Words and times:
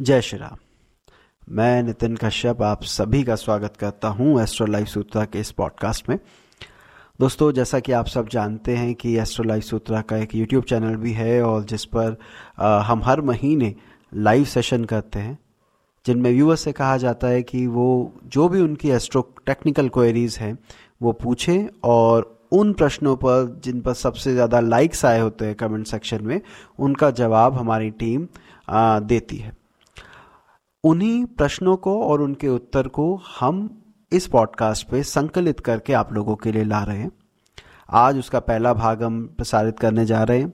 जय 0.00 0.20
श्री 0.20 0.38
राम। 0.38 0.56
मैं 1.48 1.82
नितिन 1.82 2.16
कश्यप, 2.16 2.62
आप 2.62 2.82
सभी 2.82 3.22
का 3.24 3.34
स्वागत 3.34 3.76
करता 3.76 4.08
हूँ 4.08 4.40
एस्ट्रो 4.42 4.66
लाइफ 4.66 4.88
सूत्रा 4.88 5.24
के 5.24 5.40
इस 5.40 5.50
पॉडकास्ट 5.50 6.08
में। 6.08 6.18
दोस्तों, 7.20 7.50
जैसा 7.52 7.80
कि 7.80 7.92
आप 7.92 8.06
सब 8.06 8.28
जानते 8.28 8.76
हैं 8.76 8.94
कि 8.94 9.16
एस्ट्रो 9.18 9.44
लाइफ 9.44 9.64
सूत्रा 9.64 10.00
का 10.00 10.16
एक 10.16 10.34
यूट्यूब 10.34 10.64
चैनल 10.64 10.96
भी 10.96 11.12
है 11.12 11.40
और 11.42 11.64
जिस 11.64 11.84
पर 11.94 12.16
हम 12.58 13.02
हर 13.04 13.20
महीने 13.22 13.74
लाइव 14.12 14.44
सेशन 14.46 14.84
करते 14.84 15.18
हैं, 15.18 15.38
जिनमें 16.06 16.30
व्यूअर 16.32 16.56
से 16.56 16.72
कहा 16.72 16.96
जाता 16.96 17.28
है 17.28 17.42
कि 17.44 17.66
वो 17.68 18.12
जो 18.26 18.48
भी 18.48 18.60
उनकी 18.60 18.90
एस्ट्रो 18.90 19.28
टेक्निकल 19.46 19.88
क्वेरीज 19.88 20.38
हैं, 20.40 20.56
वो 21.02 21.12
पूछें 21.14 21.66
और 21.84 22.32
उन 22.52 22.72
प्रश्नों 22.72 23.16
पर 23.16 23.60
जिन 23.64 23.80
पर 23.80 23.94
सबसे 23.94 24.32
ज़्यादा 24.32 24.60
लाइक्स 24.60 25.04
आए 25.04 25.20
होते 25.20 25.44
हैं 25.44 25.54
कमेंट 25.54 25.86
सेक्शन 25.86 26.24
में, 26.24 26.40
उनका 26.78 27.10
जवाब 27.12 27.58
हमारी 27.58 27.90
टीम 27.92 28.28
देती 28.70 29.36
है। 29.36 29.62
उन्हीं 30.84 31.24
प्रश्नों 31.26 31.76
को 31.76 32.02
और 32.02 32.22
उनके 32.22 32.48
उत्तर 32.48 32.88
को 32.88 33.04
हम 33.40 33.68
इस 34.12 34.26
पॉडकास्ट 34.26 34.88
पे 34.88 35.02
संकलित 35.02 35.60
करके 35.60 35.92
आप 35.92 36.12
लोगों 36.12 36.34
के 36.36 36.52
लिए 36.52 36.64
ला 36.64 36.82
रहे 36.84 36.98
हैं। 36.98 37.10
आज 37.90 38.18
उसका 38.18 38.40
पहला 38.40 38.72
भाग 38.74 39.02
हम 39.02 39.26
प्रसारित 39.36 39.78
करने 39.78 40.04
जा 40.06 40.22
रहे 40.22 40.40
हैं। 40.40 40.52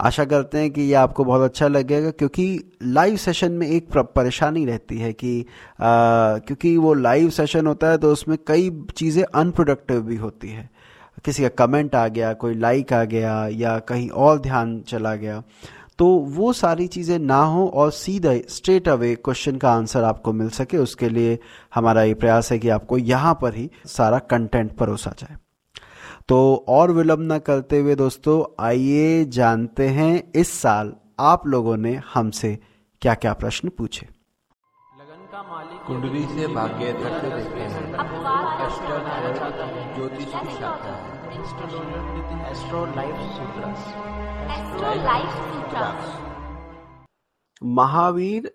आशा 0.00 0.24
करते 0.24 0.58
हैं 0.58 0.70
कि 0.70 0.82
ये 0.82 0.94
आपको 0.94 1.24
बहुत 1.24 1.42
अच्छा 1.42 1.68
लगेगा 1.68 2.10
क्योंकि 2.10 2.46
लाइव 2.82 3.16
सेशन 3.16 3.52
में 3.52 3.66
एक 3.66 3.92
परेशानी 4.16 4.64
रहती 4.66 4.98
है 4.98 5.12
कि 5.12 5.40
आ, 5.40 5.44
क्योंकि 6.38 6.76
वो 6.76 6.94
लाइव 6.94 7.28
सेशन 7.30 7.66
होता 7.66 7.90
है 7.90 7.98
तो 7.98 8.12
उसमें 8.12 8.38
कई 8.46 8.70
चीज़ें 8.96 9.22
अनप्रोडक्टिव 9.24 10.00
भी 10.00 10.16
होती 10.16 10.48
है। 10.48 10.68
किसी 11.24 11.42
का 11.42 11.48
कमेंट 11.58 11.94
आ 11.94 12.06
गया 12.08 12.32
कोई 12.32 12.54
लाइक 12.54 12.92
आ 12.92 13.04
गया 13.04 13.46
या 13.48 13.78
कहीं 13.78 14.08
और 14.10 14.38
ध्यान 14.38 14.80
चला 14.80 15.14
गया। 15.14 15.42
तो 15.98 16.06
वो 16.28 16.52
सारी 16.52 16.86
चीज़ें 16.86 17.18
ना 17.18 17.38
हो 17.44 17.66
और 17.74 17.90
सीधा 17.92 18.32
स्ट्रेट 18.48 18.88
अवे 18.88 19.14
क्वेश्चन 19.14 19.56
का 19.56 19.72
आंसर 19.72 20.04
आपको 20.04 20.32
मिल 20.32 20.48
सके। 20.50 20.78
उसके 20.78 21.08
लिए 21.08 21.38
हमारा 21.74 22.02
ये 22.02 22.14
प्रयास 22.14 22.50
है 22.52 22.58
कि 22.58 22.68
आपको 22.68 22.98
यहाँ 22.98 23.34
पर 23.42 23.54
ही 23.54 23.70
सारा 23.88 24.18
कंटेंट 24.30 24.72
परोसा 24.72 25.10
जाए। 25.18 25.36
तो 26.28 26.64
और 26.68 26.90
विलंब 26.90 27.32
न 27.32 27.38
करते 27.38 27.78
हुए 27.78 27.94
दोस्तों 27.94 28.42
आइए 28.64 29.24
जानते 29.30 29.88
हैं 29.90 30.32
इस 30.32 30.52
साल 30.52 30.92
आप 31.20 31.46
लोगों 31.46 31.76
ने 31.76 31.94
हमसे 32.14 32.58
क्या 33.02 33.14
क्या 33.14 33.32
प्रश्न 33.34 33.68
पूछे। 33.68 34.06
लगन 34.06 35.26
का 35.32 35.42
मालिक 35.44 35.80
कुंडली 35.86 36.22
से 36.28 36.46
भाग्य 36.54 36.92
तक 36.94 37.22
देखते 37.26 37.60
हैं। 37.62 37.84
ज्योतिष 39.94 40.24
की 40.26 40.56
शाखा 40.56 40.94
है। 40.94 41.12
एस्ट्रो 42.50 42.84
लाइफ 42.86 44.23
महावीर 47.62 48.50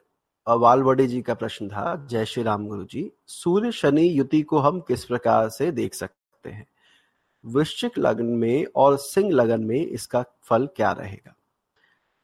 वालवड़े 0.48 1.06
जी 1.08 1.22
का 1.22 1.34
प्रश्न 1.34 1.68
था, 1.68 1.96
जय 2.10 2.26
श्री 2.26 2.44
राम 2.44 2.68
गुरु 2.68 2.84
जी 2.84 3.12
सूर्य 3.28 3.72
शनि 3.72 4.08
युति 4.20 4.42
को 4.42 4.60
हम 4.60 4.80
किस 4.80 5.06
प्रकार 5.06 5.50
से 5.50 5.72
देख 5.72 5.94
सकते 5.94 6.50
हैं? 6.50 6.66
वृश्चिक 7.44 7.98
लग्न 7.98 8.26
में 8.26 8.66
और 8.76 8.98
सिंह 8.98 9.32
लग्न 9.32 9.64
में 9.64 9.86
इसका 9.86 10.24
फल 10.44 10.68
क्या 10.76 10.92
रहेगा? 10.92 11.34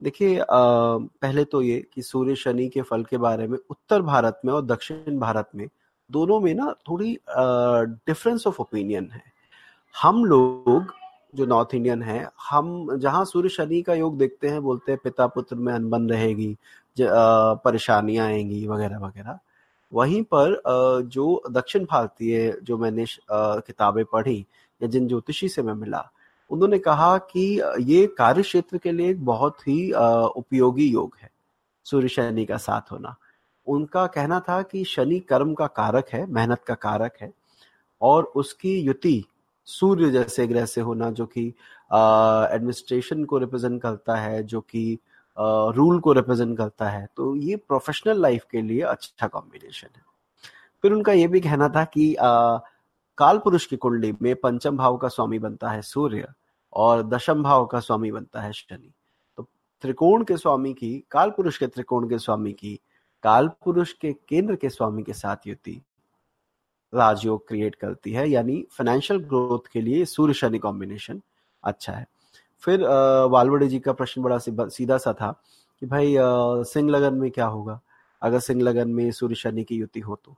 देखिए 0.02 0.46
पहले 0.52 1.44
तो 1.44 1.62
ये 1.62 1.80
कि 1.94 2.02
सूर्य 2.02 2.36
शनि 2.36 2.68
के 2.70 2.82
फल 2.82 3.04
के 3.04 3.18
बारे 3.18 3.48
में, 3.48 3.58
उत्तर 3.70 4.02
भारत 4.02 4.42
में 4.46 4.54
और 4.54 4.66
दक्षिण 4.66 5.20
भारत 5.20 5.50
में 5.56 5.68
दोनों 6.10 6.40
में 6.40 6.54
ना 6.54 6.74
थोड़ी 6.90 7.18
डिफरेंस 7.30 8.48
ऑफ़ 8.48 8.62
ओपिनियन 8.62 9.10
है। 9.12 9.24
हम 9.96 10.26
लोग 10.26 10.94
जो 11.36 11.46
नॉर्थ 11.46 11.74
इंडियन 11.76 12.02
है, 12.04 12.28
हम 12.50 12.98
जहाँ 12.98 13.24
सूर्य 13.26 13.50
शनि 13.50 13.82
का 13.82 13.94
योग 13.94 14.18
देखते 14.18 14.48
हैं, 14.48 14.62
बोलते 14.64 14.92
हैं 14.92 15.00
पिता 15.04 15.28
पुत्र 15.28 15.56
में 15.56 15.74
अनबन 15.74 16.10
रहेगी 16.10 16.56
परेशानियाँ 16.98 18.28
आएँगी, 18.28 18.66
वगैरह 18.68 18.98
वगैरह। 19.00 19.40
वहीं 19.92 20.22
पर 20.34 20.62
जो 21.08 21.44
दक्षिण 21.52 21.86
भारतीय 21.86 22.58
जो 22.64 22.78
मैंने 22.78 23.06
किताबें 23.32 24.04
पढ़ी 24.06 24.40
या 24.82 24.88
जिन 24.88 25.08
ज्योतिषी 25.08 25.50
से 25.50 25.62
मैं 25.64 25.74
मिला, 25.74 26.04
उन्होंने 26.50 26.80
कहा 26.80 27.18
कि 27.20 27.62
ये 27.82 28.06
कार्य 28.18 28.42
क्षेत्र 28.42 28.78
के 28.78 28.92
लिए 28.92 29.10
एक 29.10 29.24
बहुत 29.26 29.68
ही 29.68 29.92
उपयोगी 29.92 30.88
योग 30.88 31.16
है, 31.22 31.30
सूर्य 31.86 32.08
शनि 32.08 32.46
का 32.46 32.58
साथ 32.58 32.92
होना। 32.92 33.16
उनका 33.68 34.06
कहना 34.08 34.40
था 34.40 34.62
कि 34.62 34.84
शनि 34.86 35.20
कर्म 35.20 35.54
का 35.54 35.68
कारक 35.68 36.10
है, 36.10 36.26
मेहनत 36.28 36.64
का 36.64 36.74
कारक 36.76 37.14
है, 37.22 37.32
और 38.02 38.24
उसकी 38.36 38.80
युति 38.80 39.24
सूर्य 39.68 40.10
जैसे 40.12 40.48
ग्रह 40.48 40.66
से 40.66 40.82
होना 40.82 41.10
जो 41.12 41.26
कि 41.26 41.48
एडमिनिस्ट्रेशन 41.48 43.24
को 43.24 43.38
रिप्रेजेंट 43.38 43.82
करता 43.82 44.16
है 44.16 44.44
जो 44.44 44.62
कि 44.62 44.98
रूल 45.38 46.00
को 46.00 46.12
रिप्रेजेंट 46.14 46.58
करता 46.58 46.90
है 46.90 47.08
तो 47.18 47.36
ये 47.36 47.56
प्रोफेशनल 47.56 48.22
लाइफ 48.22 48.46
के 48.52 48.62
लिए 48.62 48.82
अच्छा 48.82 49.28
कॉम्बिनेशन 49.28 49.88
है। 49.96 50.04
फिर 50.84 50.92
उनका 50.92 51.14
ये 51.14 51.28
भी 51.28 51.40
कहना 51.40 51.70
था 51.70 51.84
कि 51.84 52.14
आ, 52.16 52.58
काल 53.18 53.38
पुरुष 53.38 53.66
की 53.66 53.78
कुंडली 53.78 54.14
में 54.22 54.36
पंचम 54.36 54.78
भाव 54.78 54.98
का 54.98 55.08
स्वामी 55.08 55.40
बनता 55.40 55.70
है 55.70 55.82
सूर्य 55.82 56.28
और 56.74 57.04
दशम 57.04 57.44
भाव 57.44 57.66
का 57.66 57.80
स्वामी 57.80 58.12
बनता 58.12 58.42
है 58.42 58.52
शनि। 58.54 58.92
तो 59.38 59.48
त्रिकोण 59.82 60.24
के 60.24 60.38
स्वामी 60.38 60.74
की 60.74 61.04
काल 61.12 61.30
पुरुष 61.30 61.58
के 61.58 61.68
त्रिकोण 61.68 62.10
के 62.10 62.18
स्वामी 62.20 62.54
की 62.54 62.80
काल 63.24 63.48
पुरुष 63.64 63.94
के 63.94 64.14
केंद्र 64.30 64.56
के 64.56 64.70
स्वामी 64.70 65.04
के 65.04 65.14
साथ 65.14 65.48
युति 65.48 65.82
राजयोग 66.96 67.48
क्रिएट 67.48 67.76
करती 67.76 68.12
है, 68.12 68.30
यानी 68.30 68.66
फाइनेंशियल 68.72 69.20
ग्रोथ 69.22 69.72
के 69.74 69.82
लिए 69.82 70.06
सूर्य 70.06 70.34
शनि 70.34 70.60
कॉम्बिनेशन 70.60 71.22
अच्छा 71.64 71.94
है। 71.94 72.08
फिर 72.64 72.84
वालवड़े 73.28 73.68
जी 73.68 73.80
का 73.80 73.94
प्रश्न 73.94 74.22
बड़ा 74.22 74.38
सीधा 74.38 74.98
सा 74.98 75.14
था 75.14 75.32
कि 75.82 75.86
भाई 75.86 76.16
सिंह 76.66 76.90
लगन 76.90 77.14
में 77.14 77.30
क्या 77.32 77.46
होगा? 77.48 77.80
अगर 78.22 78.40
सिंह 78.40 78.62
लगन 78.62 78.90
में 78.90 79.12
सूर्य 79.12 79.36
शनि 79.36 79.64
की 79.64 79.76
युति 79.76 80.00
हो 80.00 80.16
तो। 80.16 80.36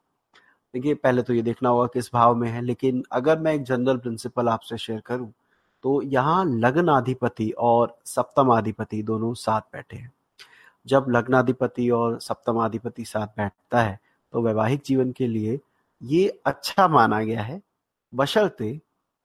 देखिए, 0.74 0.94
पहले 0.96 1.22
तो 1.22 1.34
ये 1.34 1.42
देखना 1.42 1.70
होगा 1.70 1.86
किस 1.88 2.10
भाव 2.14 2.36
में 2.36 2.50
है, 2.50 2.62
लेकिन 2.62 3.04
अगर 3.12 3.40
मैं 3.40 3.54
एक 3.54 3.64
जनरल 3.64 3.98
प्रिंसिपल 3.98 4.50
आपसे 4.50 4.78
शेयर 4.78 5.00
करूँ 5.06 5.32
तो 5.84 6.02
यहाँ 6.04 6.44
लग्न 6.48 6.88
अधिपति 6.90 7.50
और 7.60 7.96
सप्तमाधिपति 8.06 9.02
दोनों 9.04 9.34
साथ 9.36 9.62
बैठे 9.74 9.98
हैं। 9.98 10.12
जब 10.86 11.06
लग्नाधिपति 11.10 11.90
और 11.90 12.20
सप्तमाधिपति 12.20 13.06
साथ 13.06 13.28
बैठता 13.38 13.82
है 13.82 14.00
तो 14.34 14.42
वैवाहिक 14.42 14.82
जीवन 14.86 15.12
के 15.12 15.28
लिए 15.28 15.60
ये 16.02 16.28
अच्छा 16.46 16.88
माना 16.88 17.22
गया 17.24 17.42
है 17.44 17.62
बशर्ते 18.14 18.80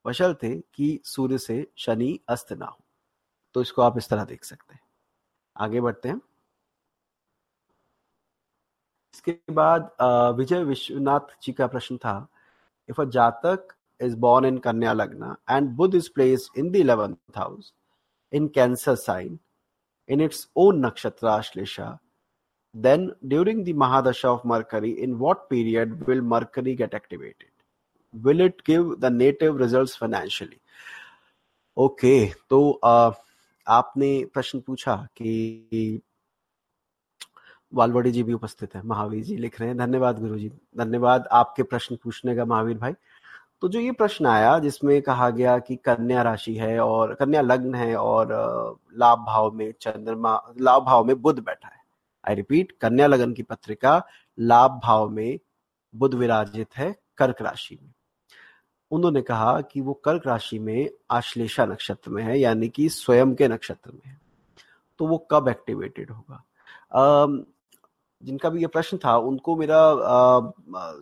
बशर्ते 0.04 0.54
कि 0.74 0.98
सूर्य 1.04 1.38
से 1.38 1.66
शनि 1.78 2.18
अस्त 2.28 2.52
ना 2.52 2.66
हो। 2.66 2.78
तो 3.54 3.62
इसको 3.62 3.82
आप 3.82 3.98
इस 3.98 4.08
तरह 4.08 4.24
देख 4.24 4.44
सकते 4.44 4.74
हैं। 4.74 4.80
आगे 5.56 5.80
बढ़ते 5.80 6.08
हैं। 6.08 6.20
इसके 9.14 9.38
बाद 9.52 9.90
विजय 10.38 10.62
विश्वनाथ 10.64 11.36
जी 11.42 11.52
का 11.52 11.66
प्रश्न 11.66 11.96
था 11.96 12.14
इफ़ 12.88 13.00
अ 13.00 13.04
जातक 13.16 13.74
is 14.00 14.16
born 14.16 14.46
in 14.46 14.58
Kanya 14.58 14.92
lagna 14.92 15.34
and 15.50 15.68
Budh 15.76 15.94
is 15.94 16.10
place 16.14 16.48
in 16.58 16.70
the 16.70 16.76
eleventh 16.76 17.16
house 17.36 17.72
in 18.32 18.48
Cancer 18.54 18.94
sign 18.96 19.38
in 20.08 20.20
its 20.20 20.48
own 20.56 20.84
nakshatra 20.86 21.26
Ashlesha 21.26 21.98
Then, 22.74 23.12
during 23.26 23.64
the 23.64 23.74
Mahadasha 23.74 24.24
of 24.24 24.44
Mercury, 24.44 25.02
in 25.02 25.18
what 25.18 25.50
period 25.50 26.06
will 26.06 26.22
Mercury 26.22 26.74
get 26.74 26.94
activated? 26.94 27.48
Will 28.14 28.40
it 28.40 28.64
give 28.64 29.00
the 29.00 29.10
native 29.10 29.56
results 29.56 29.96
financially? 29.96 30.58
Okay 31.76 32.26
तो 32.50 32.70
आपने 33.66 34.08
प्रश्न 34.34 34.60
पूछा 34.60 34.96
कि 35.16 36.02
वालवाड़ी 37.72 38.10
जी 38.12 38.22
भी 38.22 38.32
उपस्थित 38.32 38.74
है 38.74 38.82
महावीर 38.86 39.22
जी 39.24 39.36
लिख 39.36 39.60
रहे 39.60 39.68
हैं 39.68 39.76
धन्यवाद 39.78 40.18
गुरु 40.20 40.38
जी 40.38 40.50
धन्यवाद 40.78 41.28
आपके 41.32 41.62
प्रश्न 41.62 41.96
पूछने 42.04 42.34
का 42.36 42.44
महावीर 42.44 42.78
भाई 42.78 42.92
तो 43.60 43.68
जो 43.68 43.80
ये 43.80 43.92
प्रश्न 43.92 44.26
आया 44.26 44.58
जिसमें 44.58 45.00
कहा 45.02 45.30
गया 45.30 45.58
कि 45.58 45.76
कन्या 45.84 46.22
राशि 46.22 46.54
है 46.54 46.78
और 46.80 47.14
कन्या 47.14 47.40
लग्न 47.40 47.74
है 47.74 47.94
और 47.96 48.28
लाभ 48.98 49.24
भाव 49.26 49.50
में 49.52 49.72
चंद्रमा 49.80 50.40
लाभ 50.60 50.84
भाव 50.84 51.04
में 51.04 51.20
बुध 51.22 51.40
बैठा 51.44 51.68
है 51.68 51.81
आई 52.24 52.34
रिपीट 52.34 52.72
कन्या 52.80 53.06
लगन 53.06 53.32
की 53.32 53.42
पत्रिका 53.42 54.02
लाभ 54.38 54.80
भाव 54.84 55.08
में 55.08 55.38
बुध 55.94 56.14
विराजित 56.14 56.76
है 56.76 56.94
कर्क 57.18 57.42
राशि 57.42 57.78
में। 57.82 57.92
उन्होंने 58.90 59.22
कहा 59.22 59.60
कि 59.62 59.80
वो 59.80 59.92
कर्क 60.04 60.26
राशि 60.26 60.58
में 60.58 60.88
आश्लेषा 61.10 61.64
नक्षत्र 61.66 62.10
में 62.10 62.22
है, 62.22 62.38
यानी 62.40 62.68
कि 62.68 62.88
स्वयं 62.88 63.34
के 63.34 63.48
नक्षत्र 63.48 63.92
में 63.92 64.00
है। 64.06 64.20
तो 65.00 65.06
वो 65.06 65.18
कब 65.30 65.48
एक्टिवेटेड 65.48 66.10
होगा? 66.10 66.44
जिनका 68.22 68.48
भी 68.48 68.60
ये 68.60 68.66
प्रश्न 68.66 68.96
था, 68.96 69.16
उनको 69.16 69.56
मेरा 69.56 69.78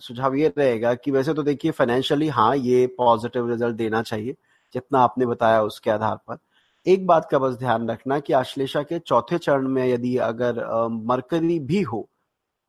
सुझाव 0.01 0.35
ये 0.35 0.53
रहेगा 0.59 0.95
कि 0.95 1.11
वैसे 1.11 1.35
तो 1.35 1.43
देखिए 1.43 1.71
फाइनेंशियली 1.71 2.29
हाँ 2.29 2.55
ये 2.57 2.87
पॉजिटिव 2.99 3.51
रिज़ल्ट 3.51 3.77
देना 3.77 4.03
चाहिए, 4.03 4.37
जितना 4.75 5.01
आपने 5.01 5.27
बताया 5.27 5.63
उसके 5.63 5.91
आधार 5.91 6.17
पर। 6.29 6.39
एक 6.87 7.07
बात 7.07 7.29
का 7.31 7.39
बस 7.39 7.55
ध्यान 7.59 7.89
रखना 7.91 8.19
कि 8.21 8.33
आश्लेषा 8.33 8.83
के 8.83 8.99
चौथे 9.01 9.39
चरण 9.39 9.69
में 9.69 9.85
यदि 9.87 10.17
अगर 10.25 10.65
मरकरी 11.09 11.59
भी 11.61 11.81
हो 11.83 12.09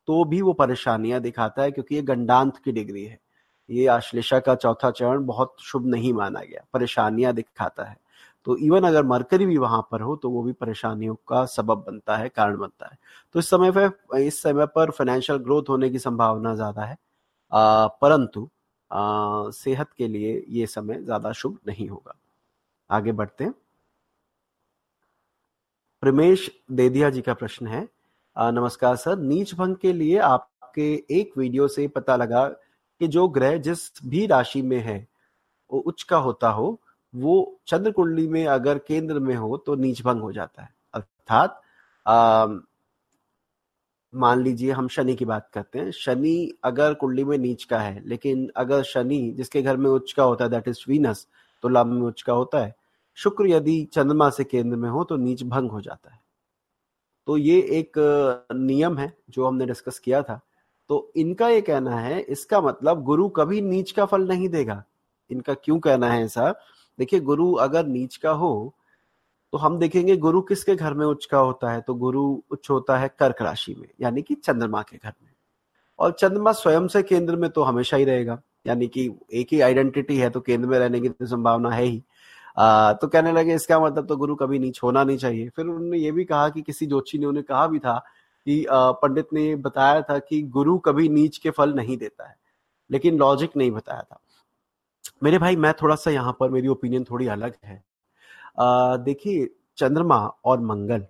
तो 0.08 0.24
भी 0.26 0.40
वो 0.42 0.52
परेशानियाँ 0.54 1.20
दिखाता 1.20 1.62
है 1.62 1.70
क्योंकि 1.72 1.94
ये 1.94 2.02
गंडांत 2.02 2.56
की 2.64 2.72
डिग्री 2.72 3.04
है। 3.04 3.18
ये 3.68 3.86
आश्लेषा 3.88 4.38
का 4.40 4.54
चौथा 4.56 4.90
चरण 4.92 5.24
बहुत 5.26 5.54
शुभ 5.62 5.86
नहीं 5.86 6.12
माना 6.14 6.40
गया, 6.42 6.64
परेशानियाँ 6.74 7.32
दिखाता 7.34 7.84
है। 7.84 7.96
तो 8.46 8.56
इवन 8.58 8.84
अगर 8.84 9.04
मरकरी 9.06 9.46
भी 9.46 9.56
वहाँ 9.58 9.80
पर 9.92 10.00
हो 10.00 10.16
तो 10.16 10.30
वो 10.30 10.42
भी 10.42 10.52
परेशानियों 10.54 11.14
का 11.28 11.44
सबब 11.46 11.84
बनता 11.86 12.16
है, 12.16 12.28
कारण 12.30 12.56
बनता 12.58 12.86
है। 12.86 12.98
तो 13.34 13.38
इस 13.40 13.50
समय 13.50 13.72
पर 13.78 14.18
इस 14.20 14.42
समय 14.42 14.66
पर 14.68 14.90
फाइनेंशियल 14.92 15.38
ग्रोथ 15.40 15.68
होने 15.68 15.90
की 15.90 15.98
संभावना 16.00 16.54
ज़्यादा 16.54 16.84
है। 16.84 16.96
परंतु 17.52 18.48
सेहत 19.54 19.92
के 19.98 20.08
लिए 20.08 20.42
ये 20.50 20.66
समय 20.68 21.02
ज़्यादा 21.02 21.32
शुभ 21.34 21.58
नहीं 21.68 21.88
होगा। 21.88 22.14
आगे 22.90 23.12
बढ़ते 23.14 23.44
हैं। 23.44 23.54
प्रमेश 26.02 26.50
देदिया 26.72 27.08
जी 27.10 27.20
का 27.22 27.34
प्रश्न 27.34 27.66
है। 27.66 27.86
आ, 28.36 28.50
नमस्कार 28.50 28.96
सर। 28.96 29.18
नीच 29.18 29.54
भंग 29.54 29.76
के 29.76 29.92
लिए 29.92 30.16
आपके 30.18 30.86
एक 31.10 31.36
वीडियो 31.38 31.68
से 31.68 31.86
पता 31.88 32.16
लगा 32.16 32.46
कि 32.46 33.08
जो 33.08 33.26
ग्रह 33.28 33.56
जिस 33.58 33.78
भी 34.06 34.24
राशि 34.26 34.62
में 34.62 34.78
है 34.78 34.96
वो 35.70 35.80
उच्च 35.80 36.02
का 36.02 36.16
होता 36.16 36.48
हो 36.48 36.80
वो 37.14 37.60
चंद्र 37.66 37.90
कुंडली 37.90 38.26
में 38.28 38.46
अगर 38.46 38.78
केंद्र 38.78 39.18
में 39.18 39.34
हो 39.36 39.56
तो 39.56 39.74
नीच 39.76 40.02
भंग 40.02 40.22
हो 40.22 40.32
जाता 40.32 40.62
है। 40.62 40.68
अर्थात 40.94 41.60
मान 44.12 44.42
लीजिए 44.42 44.72
हम 44.72 44.88
शनि 44.88 45.14
की 45.14 45.24
बात 45.24 45.48
करते 45.54 45.78
हैं। 45.78 45.90
शनि 45.92 46.52
अगर 46.64 46.94
कुंडली 46.94 47.24
में 47.24 47.38
नीच 47.38 47.64
का 47.64 47.80
है 47.80 48.08
लेकिन 48.08 48.50
अगर 48.56 48.82
शनि 48.84 49.22
जिसके 49.36 49.62
घर 49.62 49.76
में 49.76 49.90
उच्च 49.90 50.12
का 50.12 50.22
होता 50.24 50.44
है 50.44 50.50
दैट 50.50 50.68
इज़ 50.68 50.84
वीनस 50.88 51.26
तो 51.64 51.68
लाभ 51.68 51.86
में 51.86 52.02
उच्च 52.02 52.22
का 52.22 52.32
होता 52.32 52.64
है। 52.64 52.74
शुक्र 53.18 53.46
यदि 53.46 53.82
चंद्रमा 53.92 54.28
से 54.30 54.44
केंद्र 54.44 54.76
में 54.76 54.88
हो 54.90 55.04
तो 55.04 55.16
नीच 55.16 55.42
भंग 55.44 55.70
हो 55.70 55.80
जाता 55.80 56.12
है। 56.12 56.20
तो 57.28 57.36
ये 57.36 57.60
एक 57.70 57.98
नियम 58.52 58.98
है 58.98 59.12
जो 59.30 59.46
हमने 59.46 59.66
डिस्कस 59.66 59.98
किया 59.98 60.22
था। 60.22 60.40
तो 60.90 61.12
इनका 61.16 61.48
ये 61.48 61.60
कहना 61.60 61.96
है, 61.96 62.20
इसका 62.20 62.60
मतलब 62.60 63.02
गुरु 63.04 63.28
कभी 63.30 63.60
नीच 63.62 63.90
का 63.90 64.04
फल 64.04 64.26
नहीं 64.28 64.48
देगा। 64.48 64.82
इनका 65.30 65.54
क्यों 65.54 65.78
कहना 65.80 66.08
है 66.08 66.24
ऐसा? 66.24 66.50
देखिए, 66.98 67.20
गुरु 67.20 67.52
अगर 67.54 67.86
नीच 67.86 68.16
का 68.16 68.30
हो 68.32 68.74
तो 69.52 69.58
हम 69.58 69.78
देखेंगे 69.78 70.16
गुरु 70.16 70.40
किसके 70.42 70.74
घर 70.76 70.94
में 70.94 71.04
उच्च 71.06 71.24
का 71.24 71.38
होता 71.38 71.70
है? 71.70 71.80
तो 71.80 71.94
गुरु 71.94 72.22
उच्च 72.50 72.70
होता 72.70 72.96
है 72.98 73.08
कर्क 73.18 73.42
राशि 73.42 73.74
में, 73.74 73.88
यानी 74.00 74.22
कि 74.22 74.34
चंद्रमा 74.34 74.82
के 74.82 74.96
घर 74.96 75.12
में। 75.22 75.30
और 75.98 76.12
चंद्रमा 76.12 76.52
स्वयं 76.52 76.86
से 76.88 77.02
केंद्र 77.02 77.36
में 77.36 77.48
तो 77.50 77.62
हमेशा 77.62 77.96
ही 77.96 78.04
रहेगा, 78.04 78.40
यानी 78.66 78.86
कि 78.88 79.10
एक 79.32 79.52
ही 79.52 79.60
आइडेंटिटी 79.60 80.16
है 80.18 80.30
तो 80.30 80.40
केंद्र 80.40 80.68
में 80.68 80.78
रहने 80.78 81.00
की 81.00 81.08
तो 81.08 81.26
संभावना 81.26 81.70
है 81.70 81.84
ही। 81.84 82.02
आ, 82.56 82.92
तो 82.92 83.08
कहने 83.08 83.32
लगे 83.32 83.54
इसका 83.54 83.78
मतलब 83.80 84.06
तो 84.06 84.16
गुरु 84.16 84.34
कभी 84.36 84.58
नीच 84.58 84.80
होना 84.82 85.04
नहीं 85.04 85.18
चाहिए। 85.18 85.48
फिर 85.48 85.66
उन्होंने 85.66 85.98
ये 85.98 86.12
भी 86.12 86.24
कहा 86.24 86.48
कि 86.48 86.62
किसी 86.62 86.86
जोशी 86.86 87.18
ने 87.18 87.26
उन्हें 87.26 87.44
कहा 87.44 87.66
भी 87.66 87.78
था 87.78 87.98
कि 88.46 88.64
पंडित 88.70 89.28
ने 89.32 89.54
बताया 89.58 90.00
था 90.02 90.18
कि 90.20 90.42
गुरु 90.50 90.76
कभी 90.80 91.08
नीच 91.10 91.38
के 91.38 91.50
फल 91.50 91.72
नहीं 91.74 91.96
देता 91.96 92.28
है 92.28 92.36
लेकिन 92.90 93.18
लॉजिक 93.18 93.56
नहीं 93.56 93.70
बताया 93.70 94.02
था। 94.02 94.20
मेरे 95.22 95.38
भाई 95.38 95.56
मैं 95.56 95.72
थोड़ा 95.82 95.94
सा 95.96 96.10
यहाँ 96.10 96.36
पर 96.40 96.50
मेरी 96.50 96.68
ओपिनियन 96.68 97.04
थोड़ी 97.04 97.26
अलग 97.28 97.54
है। 97.64 97.82
देखिए 99.04 99.48
चंद्रमा 99.78 100.18
और 100.44 100.60
मंगल 100.62 101.06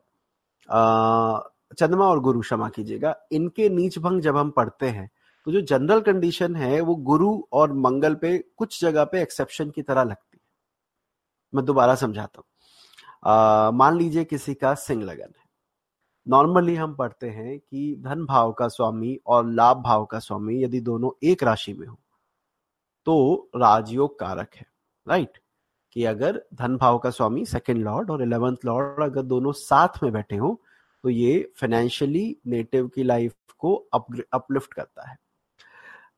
चंद्रमा 1.78 2.06
और 2.06 2.20
गुरु 2.20 2.40
क्षमा 2.40 2.68
कीजिएगा 2.68 3.14
इनके 3.32 3.68
नीच 3.68 3.98
भंग 3.98 4.20
जब 4.20 4.36
हम 4.36 4.50
पढ़ते 4.50 4.88
हैं 4.88 5.10
तो 5.46 5.52
जो 5.52 5.60
जनरल 5.62 6.00
कंडीशन 6.02 6.56
है 6.56 6.80
वो 6.80 6.94
गुरु 7.06 7.32
और 7.52 7.72
मंगल 7.74 8.14
पे 8.14 8.36
कुछ 8.56 8.80
जगह 8.80 9.04
पे 9.04 9.22
एक्सेप्शन 9.22 9.70
की 9.70 9.82
तरह 9.82 10.02
लगती 10.02 10.31
मैं 11.52 11.64
दोबारा 11.64 11.94
समझाता 11.94 12.38
हूँ। 12.38 13.78
मान 13.78 13.96
लीजिए 13.98 14.24
किसी 14.24 14.54
का 14.54 14.74
सिंह 14.76 15.02
लगन 15.04 15.20
है। 15.20 15.40
नॉर्मली 16.26 16.74
हम 16.74 16.94
पढ़ते 16.94 17.28
हैं 17.30 17.58
कि 17.58 17.94
धन 18.00 18.24
भाव 18.24 18.52
का 18.52 18.68
स्वामी 18.68 19.18
और 19.26 19.46
लाभ 19.46 19.82
भाव 19.82 20.04
का 20.04 20.18
स्वामी 20.18 20.62
यदि 20.62 20.80
दोनों 20.80 21.10
एक 21.22 21.42
राशि 21.42 21.72
में 21.72 21.86
हो 21.86 21.98
तो 23.06 23.50
राजयोग 23.56 24.18
कारक 24.18 24.54
है 24.56 24.66
राइट 25.06 25.38
कि 25.96 26.04
अगर 26.04 26.40
धन 26.54 26.76
भाव 26.76 26.98
का 26.98 27.10
स्वामी 27.10 27.44
सेकंड 27.46 27.84
लॉर्ड 27.84 28.10
और 28.10 28.22
इलेवेंथ 28.22 28.56
लॉर्ड 28.64 29.02
अगर 29.02 29.22
दोनों 29.22 29.52
साथ 29.52 30.02
में 30.02 30.12
बैठे 30.12 30.36
हो 30.36 30.60
तो 31.04 31.08
ये 31.08 31.52
फाइनेंशियली 31.60 32.36
नेटिव 32.46 32.88
की 32.88 33.02
लाइफ 33.02 33.34
को 33.58 33.74
अपलिफ्ट 33.94 34.74
करता 34.74 35.08
है। 35.08 35.16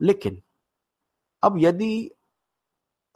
लेकिन 0.02 0.40
अब 1.42 1.56
यदि 1.58 2.10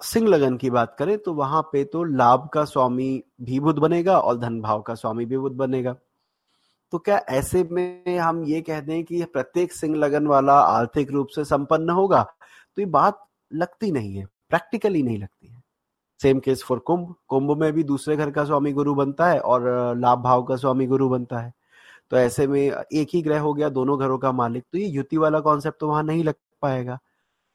सिंह 0.00 0.28
लगन 0.28 0.56
की 0.56 0.70
बात 0.70 0.94
करें 0.98 1.16
तो 1.18 1.32
वहाँ 1.34 1.62
पे 1.62 1.84
तो 1.84 2.02
लाभ 2.04 2.48
का 2.48 2.64
स्वामी 2.64 3.22
भी 3.42 3.60
बुद्ध 3.60 3.78
बनेगा 3.78 4.18
और 4.18 4.38
धन 4.38 4.60
भाव 4.60 4.82
का 4.82 4.94
स्वामी 4.94 5.24
भी 5.24 5.38
बुद्ध 5.38 5.56
बनेगा। 5.56 5.94
तो 6.92 6.98
क्या 6.98 7.18
ऐसे 7.28 7.62
में 7.70 8.18
हम 8.18 8.42
ये 8.44 8.60
कह 8.60 8.80
दें 8.80 9.02
कि 9.04 9.22
प्रत्येक 9.24 9.72
सिंह 9.72 9.96
लगन 9.96 10.26
वाला 10.26 10.58
आर्थिक 10.58 11.10
रूप 11.10 11.28
से 11.28 11.44
संपन्न 11.44 11.90
होगा? 11.90 12.22
तो 12.22 12.82
ये 12.82 12.86
बात 12.86 13.24
लगती 13.50 13.90
नहीं 13.92 14.14
है, 14.14 14.24
प्रैक्टिकली 14.50 15.02
नहीं 15.02 15.18
लगती 15.18 15.46
है। 15.46 15.62
Same 16.20 16.38
case 16.40 16.62
for 16.62 16.78
Kumbh. 16.78 17.14
Kumbh 17.28 17.56
में 17.56 17.72
भी 17.72 17.82
दूसरे 17.84 18.16
घर 18.16 18.30
का 18.30 18.44
स्वामी 18.44 18.72
गुरु 18.72 18.94
बनता 18.94 19.26
है 19.26 19.40
और 19.40 19.96
लाभ 19.96 20.18
भाव 20.18 20.42
का 20.42 20.56
स्वामी 20.56 20.86
गुरु 20.86 21.08
बनता 21.08 21.38
है। 21.38 21.52
तो 22.10 22.16
ऐसे 22.16 22.46
में 22.46 22.60
एक 22.60 23.08
ही 23.14 23.22
ग्रह 23.22 23.40
हो 23.40 23.52
गया, 23.54 23.68
दोनों 23.68 23.98
घरों 24.00 24.18
का 24.18 24.32
मालिक 24.32 24.64
तो 24.72 24.78
ये 24.78 24.86
युति 24.86 25.16
वाला 25.16 25.40
कॉन्सेप्ट 25.40 25.80
तो 25.80 25.88
वहाँ 25.88 26.02
नहीं 26.02 26.24
लग 26.24 26.34
पाएगा। 26.62 26.98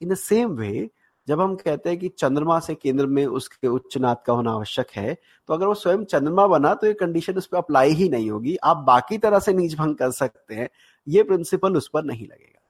इन 0.01 0.09
द 0.09 0.15
सेम 0.15 0.51
वे 0.51 0.89
जब 1.27 1.41
हम 1.41 1.55
कहते 1.55 1.89
हैं 1.89 1.99
कि 1.99 2.09
चंद्रमा 2.09 2.59
से 2.59 2.75
केंद्र 2.75 3.05
में 3.05 3.25
उसके 3.25 3.67
उच्च 3.67 3.97
नाथ 3.97 4.15
का 4.25 4.33
होना 4.33 4.51
आवश्यक 4.51 4.87
है 4.91 5.13
तो 5.49 5.53
अगर 5.53 5.67
वो 5.67 5.73
स्वयं 5.73 6.03
चंद्रमा 6.05 6.47
बना 6.47 6.73
तो 6.73 6.87
ये 6.87 6.93
कंडीशन 6.93 7.37
उस 7.37 7.47
पर 7.47 7.57
अप्लाई 7.57 7.89
ही 7.89 8.09
नहीं 8.09 8.29
होगी। 8.31 8.55
आप 8.63 8.77
बाकी 8.77 9.17
तरह 9.17 9.39
से 9.39 9.53
नीच 9.53 9.75
भंग 9.75 9.95
कर 9.95 10.11
सकते 10.11 10.55
हैं। 10.55 10.69
ये 11.07 11.23
प्रिंसिपल 11.23 11.77
उस 11.77 11.89
पर 11.93 12.03
नहीं 12.03 12.27
लगेगा। 12.27 12.61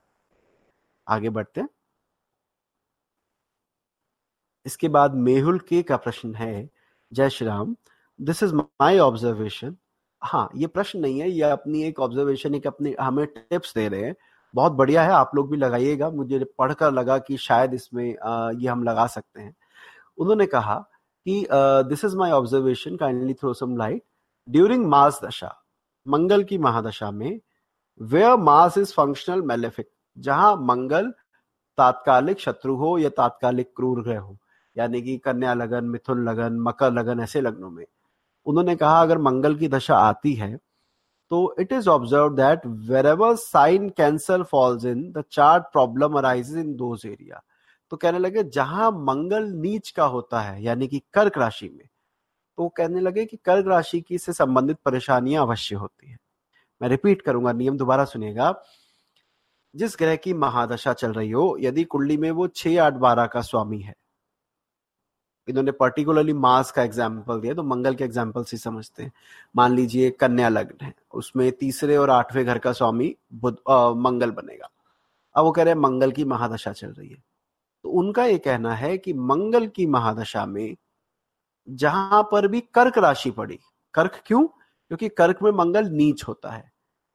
आगे 1.07 1.29
बढ़ते 1.29 1.61
हैं। 1.61 1.69
इसके 4.65 4.87
बाद 4.89 5.15
मेहुल 5.15 5.59
के 5.59 5.81
का 5.83 5.97
प्रश्न 5.97 6.35
है। 6.35 6.69
जय 7.11 7.29
Shri 7.29 7.47
Ram. 7.47 7.75
This 8.19 8.43
is 8.43 8.53
my 8.55 8.99
observation 8.99 9.75
हाँ 10.21 10.49
ये 10.55 10.67
प्रश्न 10.67 10.99
नहीं 10.99 11.19
है। 11.21 11.29
ये 11.29 11.41
अपनी 11.41 11.83
एक 11.83 11.99
ऑब्जर्वेशन 11.99 12.55
एक 12.55 12.67
अपने 12.67 12.95
हमें 12.99 13.25
टिप्स 13.27 13.73
दे 13.75 13.87
रहे 13.89 14.03
हैं। 14.03 14.15
बहुत 14.53 14.71
बढ़िया 14.73 15.03
है, 15.03 15.11
आप 15.11 15.31
लोग 15.35 15.49
भी 15.51 15.57
लगाइएगा। 15.57 16.09
मुझे 16.11 16.43
पढ़कर 16.59 16.91
लगा 16.91 17.17
कि 17.19 17.37
शायद 17.39 17.73
इसमें 17.73 18.05
ये 18.05 18.67
हम 18.67 18.83
लगा 18.83 19.05
सकते 19.07 19.41
हैं। 19.41 19.55
उन्होंने 20.17 20.45
कहा 20.47 20.75
कि 21.25 21.45
this 21.89 22.05
is 22.05 22.15
my 22.17 22.31
observation 22.31 22.95
kindly 22.95 23.33
throw 23.33 23.53
some 23.55 23.75
light 23.77 24.03
during 24.47 24.85
Mars 24.87 25.19
dasha, 25.23 25.55
Mangal 26.05 26.43
की 26.43 26.57
महादशा 26.57 27.11
में 27.11 27.39
where 27.99 28.35
Mars 28.37 28.77
is 28.77 28.93
functional 28.93 29.41
malefic 29.43 29.89
जहाँ 30.17 30.55
मंगल 30.61 31.11
तात्कालिक 31.77 32.39
शत्रु 32.39 32.75
हो 32.75 32.97
या 32.97 33.09
तात्कालिक 33.11 33.71
क्रूर 33.75 34.01
ग्रह 34.03 34.19
हो, 34.19 34.37
यानी 34.75 35.01
कि 35.01 35.17
कन्या 35.17 35.53
लगन, 35.53 35.85
मिथुन 35.85 36.23
लगन, 36.23 36.59
मकर 36.61 36.91
लगन, 36.93 37.19
ऐसे 37.19 37.41
लग्नों 37.41 37.69
में। 37.71 37.85
उन्होंने 38.45 38.75
कहा, 38.75 39.01
अगर 39.01 39.17
मंगल 39.19 39.55
की 39.55 39.67
दशा 39.67 39.97
आती 39.97 40.33
है 40.33 40.57
तो 41.33 41.55
it 41.59 41.71
is 41.73 41.87
observe 41.89 42.35
that 42.35 42.65
wherever 43.07 43.35
sign 43.37 43.89
Cancer 43.89 44.43
falls 44.43 44.85
in 44.85 45.01
the 45.11 45.23
chart 45.31 45.63
problem 45.73 46.17
arise 46.17 46.57
in 46.57 46.73
those 46.75 47.05
area 47.05 47.41
तो 47.91 47.97
कहने 47.97 48.19
लगे, 48.19 48.43
जहाँ 48.43 48.91
मंगल 48.91 49.43
नीच 49.53 49.89
का 49.89 50.05
होता 50.05 50.41
है, 50.41 50.63
यानी 50.63 50.87
कि 50.87 51.01
कर्क 51.13 51.37
राशि 51.37 51.69
में 51.69 51.87
तो 52.57 52.67
कहने 52.67 52.99
लगे 52.99 53.25
कि 53.25 53.37
कर्क 53.37 53.67
राशि 53.67 54.01
की 54.01 54.17
से 54.17 54.33
संबंधित 54.33 54.77
परेशानियाँ 54.85 55.45
अवश्य 55.45 55.75
होती 55.75 56.09
है। 56.11 56.17
मैं 56.81 56.89
रिपीट 56.89 57.21
करूँगा, 57.21 57.51
नियम 57.51 57.77
दोबारा 57.77 58.05
सुनिएगा। 58.05 58.53
जिस 59.75 59.95
ग्रह 59.99 60.15
की 60.15 60.33
महादशा 60.35 60.93
चल 60.93 61.13
रही 61.13 61.31
हो, 61.31 61.57
यदि 61.59 61.83
कुंडली 61.83 62.17
में 62.17 62.29
वो 62.31 62.47
छह 62.47 62.81
आठ 62.83 62.93
बारह 62.99 63.25
का 63.25 63.41
स्वामी 63.41 63.79
है 63.79 63.95
इन्होंने 65.47 65.71
पर्टिकुलरली 65.73 66.33
मास 66.35 66.71
का 66.71 66.83
एग्ज़ाम्पल 66.83 67.39
दिया 67.39 67.53
तो 67.53 67.63
मंगल 67.65 67.95
के 67.95 68.03
एग्ज़ाम्पल 68.03 68.43
से 68.43 68.57
समझते 68.57 69.03
हैं। 69.03 69.11
मान 69.55 69.75
लीजिए 69.75 70.09
कन्या 70.11 70.49
लग्न 70.49 70.85
है, 70.85 70.93
उसमें 71.13 71.51
तीसरे 71.51 71.97
और 71.97 72.09
आठवें 72.09 72.45
घर 72.45 72.57
का 72.57 72.71
स्वामी 72.73 73.15
बुध 73.35 73.57
मंगल 73.97 74.31
बनेगा। 74.31 74.69
अब 75.35 75.45
वो 75.45 75.51
कह 75.51 75.63
रहे 75.63 75.73
हैं, 75.73 75.81
मंगल 75.81 76.11
की 76.11 76.23
महादशा 76.25 76.71
चल 76.73 76.87
रही 76.89 77.09
है। 77.09 77.23
तो 77.85 77.89
उनका 77.91 78.25
ये 78.25 78.37
कहना 78.39 78.73
है 78.73 78.97
कि 78.97 79.13
मंगल 79.13 79.67
की 79.67 79.85
महादशा 79.87 80.45
में 80.45 80.75
जहाँ 81.67 82.21
पर 82.31 82.47
भी 82.47 82.59
कर्क 82.75 82.97
राशि 82.97 83.31
पड़ी, 83.31 83.59
कर्क 83.93 84.21
क्यों? 84.25 84.45
क्योंकि 84.91 85.09
कर्क 85.09 85.41
में 85.43 85.51
मंगल 85.53 85.89
नीच 85.89 86.23
होता 86.23 86.51
है। 86.51 86.71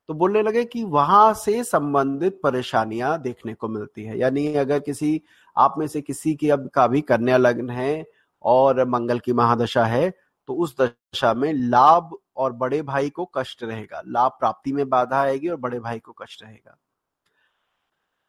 तो 0.09 0.15
बोलने 0.15 0.43
लगे 0.43 0.65
कि 0.65 0.83
वहाँ 0.85 1.33
से 1.35 1.63
संबंधित 1.65 2.39
परेशानियाँ 2.43 3.21
देखने 3.23 3.55
को 3.55 3.69
मिलती 3.69 4.05
है। 4.05 4.19
यानी 4.19 4.47
अगर 4.55 4.79
किसी, 4.81 5.21
आप 5.57 5.75
में 5.79 5.87
से 5.87 6.01
किसी 6.01 6.35
की 6.35 6.51
अब 6.51 6.69
का 6.75 6.87
भी 6.87 7.01
कन्या 7.03 7.37
लग्न 7.37 7.71
है 7.71 8.07
और 8.45 8.85
मंगल 8.87 9.19
की 9.19 9.33
महादशा 9.35 9.85
है 9.87 10.11
तो 10.49 10.55
उस 10.55 10.75
दशा 10.81 11.33
में 11.35 11.53
लाभ 11.53 12.17
और 12.37 12.53
बड़े 12.55 12.81
भाई 12.85 13.09
को 13.11 13.25
कष्ट 13.37 13.63
रहेगा। 13.65 14.03
लाभ 14.07 14.33
प्राप्ति 14.41 14.73
में 14.73 14.89
बाधा 14.89 15.21
आएगी 15.21 15.49
और 15.49 15.57
बड़े 15.59 15.81
भाई 15.81 15.99
को 15.99 16.13
कष्ट 16.15 16.43
रहेगा। 16.43 16.77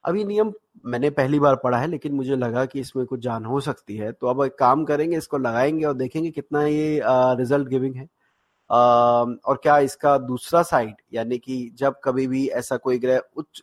अब 0.06 0.16
ये 0.16 0.24
नियम 0.26 0.52
मैंने 0.86 1.10
पहली 1.12 1.40
बार 1.40 1.56
पढ़ा 1.64 1.78
है 1.80 1.88
लेकिन 1.88 2.14
मुझे 2.14 2.36
लगा 2.36 2.66
कि 2.66 2.80
इसमें 2.80 3.06
कुछ 3.06 3.20
जान 3.22 3.46
हो 3.46 3.60
सकती 3.62 3.98
है। 3.98 4.12
तो 4.12 4.28
अब 4.28 4.44
एक 4.44 4.58
काम 4.60 4.84
करेंगे 4.86 5.18
इसको 5.18 5.38
लगाएँगे 5.38 5.86
और 5.86 5.94
देखेंगे 5.96 6.30
कितना 6.32 6.64
ये 6.64 7.02
रिज़ल्ट 7.06 7.68
गिविंग 7.70 7.96
है। 7.96 8.08
आ, 8.70 8.78
और 8.78 9.60
क्या 9.64 9.78
इसका 9.80 10.18
दूसरा 10.20 10.62
साइड 10.64 10.96
यानी 11.14 11.38
कि 11.40 11.70
जब 11.76 12.00
कभी 12.04 12.28
भी 12.28 12.48
ऐसा 12.50 12.78
कोई 12.80 13.00
ग्रह 13.00 13.22
उच्च 13.38 13.62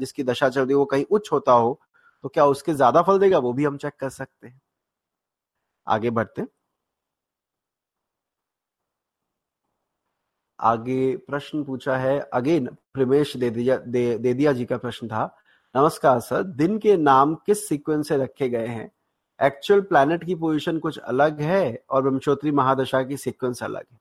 जिसकी 0.00 0.24
दशा 0.24 0.48
चल 0.48 0.62
रही 0.62 0.74
वो 0.74 0.84
कहीं 0.86 1.04
उच्च 1.10 1.28
होता 1.32 1.52
हो 1.54 1.78
तो 2.24 2.28
क्या 2.28 2.44
उसके 2.46 2.74
ज़्यादा 2.74 3.02
फल 3.02 3.18
देगा? 3.18 3.38
वो 3.38 3.52
भी 3.52 3.64
हम 3.64 3.76
चेक 3.78 3.92
कर 4.00 4.10
सकते 4.10 4.46
हैं। 4.46 4.60
आगे 5.86 6.10
बढ़ते 6.10 6.42
आगे 10.60 11.16
प्रश्न 11.16 11.64
पूछा 11.64 11.96
है 11.96 12.20
अगेन 12.20 12.66
प्रमेश 12.94 13.36
दे 13.36 13.50
दिया 13.50 13.76
दे, 13.76 14.18
दे 14.18 14.34
दिया 14.34 14.52
जी 14.52 14.64
का 14.64 14.76
प्रश्न 14.78 15.08
था। 15.08 15.38
नमस्कार 15.76 16.20
सर 16.20 16.42
दिन 16.42 16.78
के 16.78 16.96
नाम 16.96 17.34
किस 17.34 17.68
सीक्वेंस 17.68 18.08
से 18.08 18.16
रखे 18.16 18.48
गए 18.48 18.66
हैं? 18.66 18.92
एक्चुअल 19.46 19.80
प्लैनेट 19.80 20.24
की 20.24 20.34
पोजीशन 20.34 20.78
कुछ 20.78 20.98
अलग 20.98 21.40
है 21.40 21.84
और 21.90 22.08
वंशोत्री 22.08 22.50
महादशा 22.50 23.02
की 23.02 23.16
सीक्वेंस 23.16 23.62
अलग 23.62 23.84
है? 23.92 23.98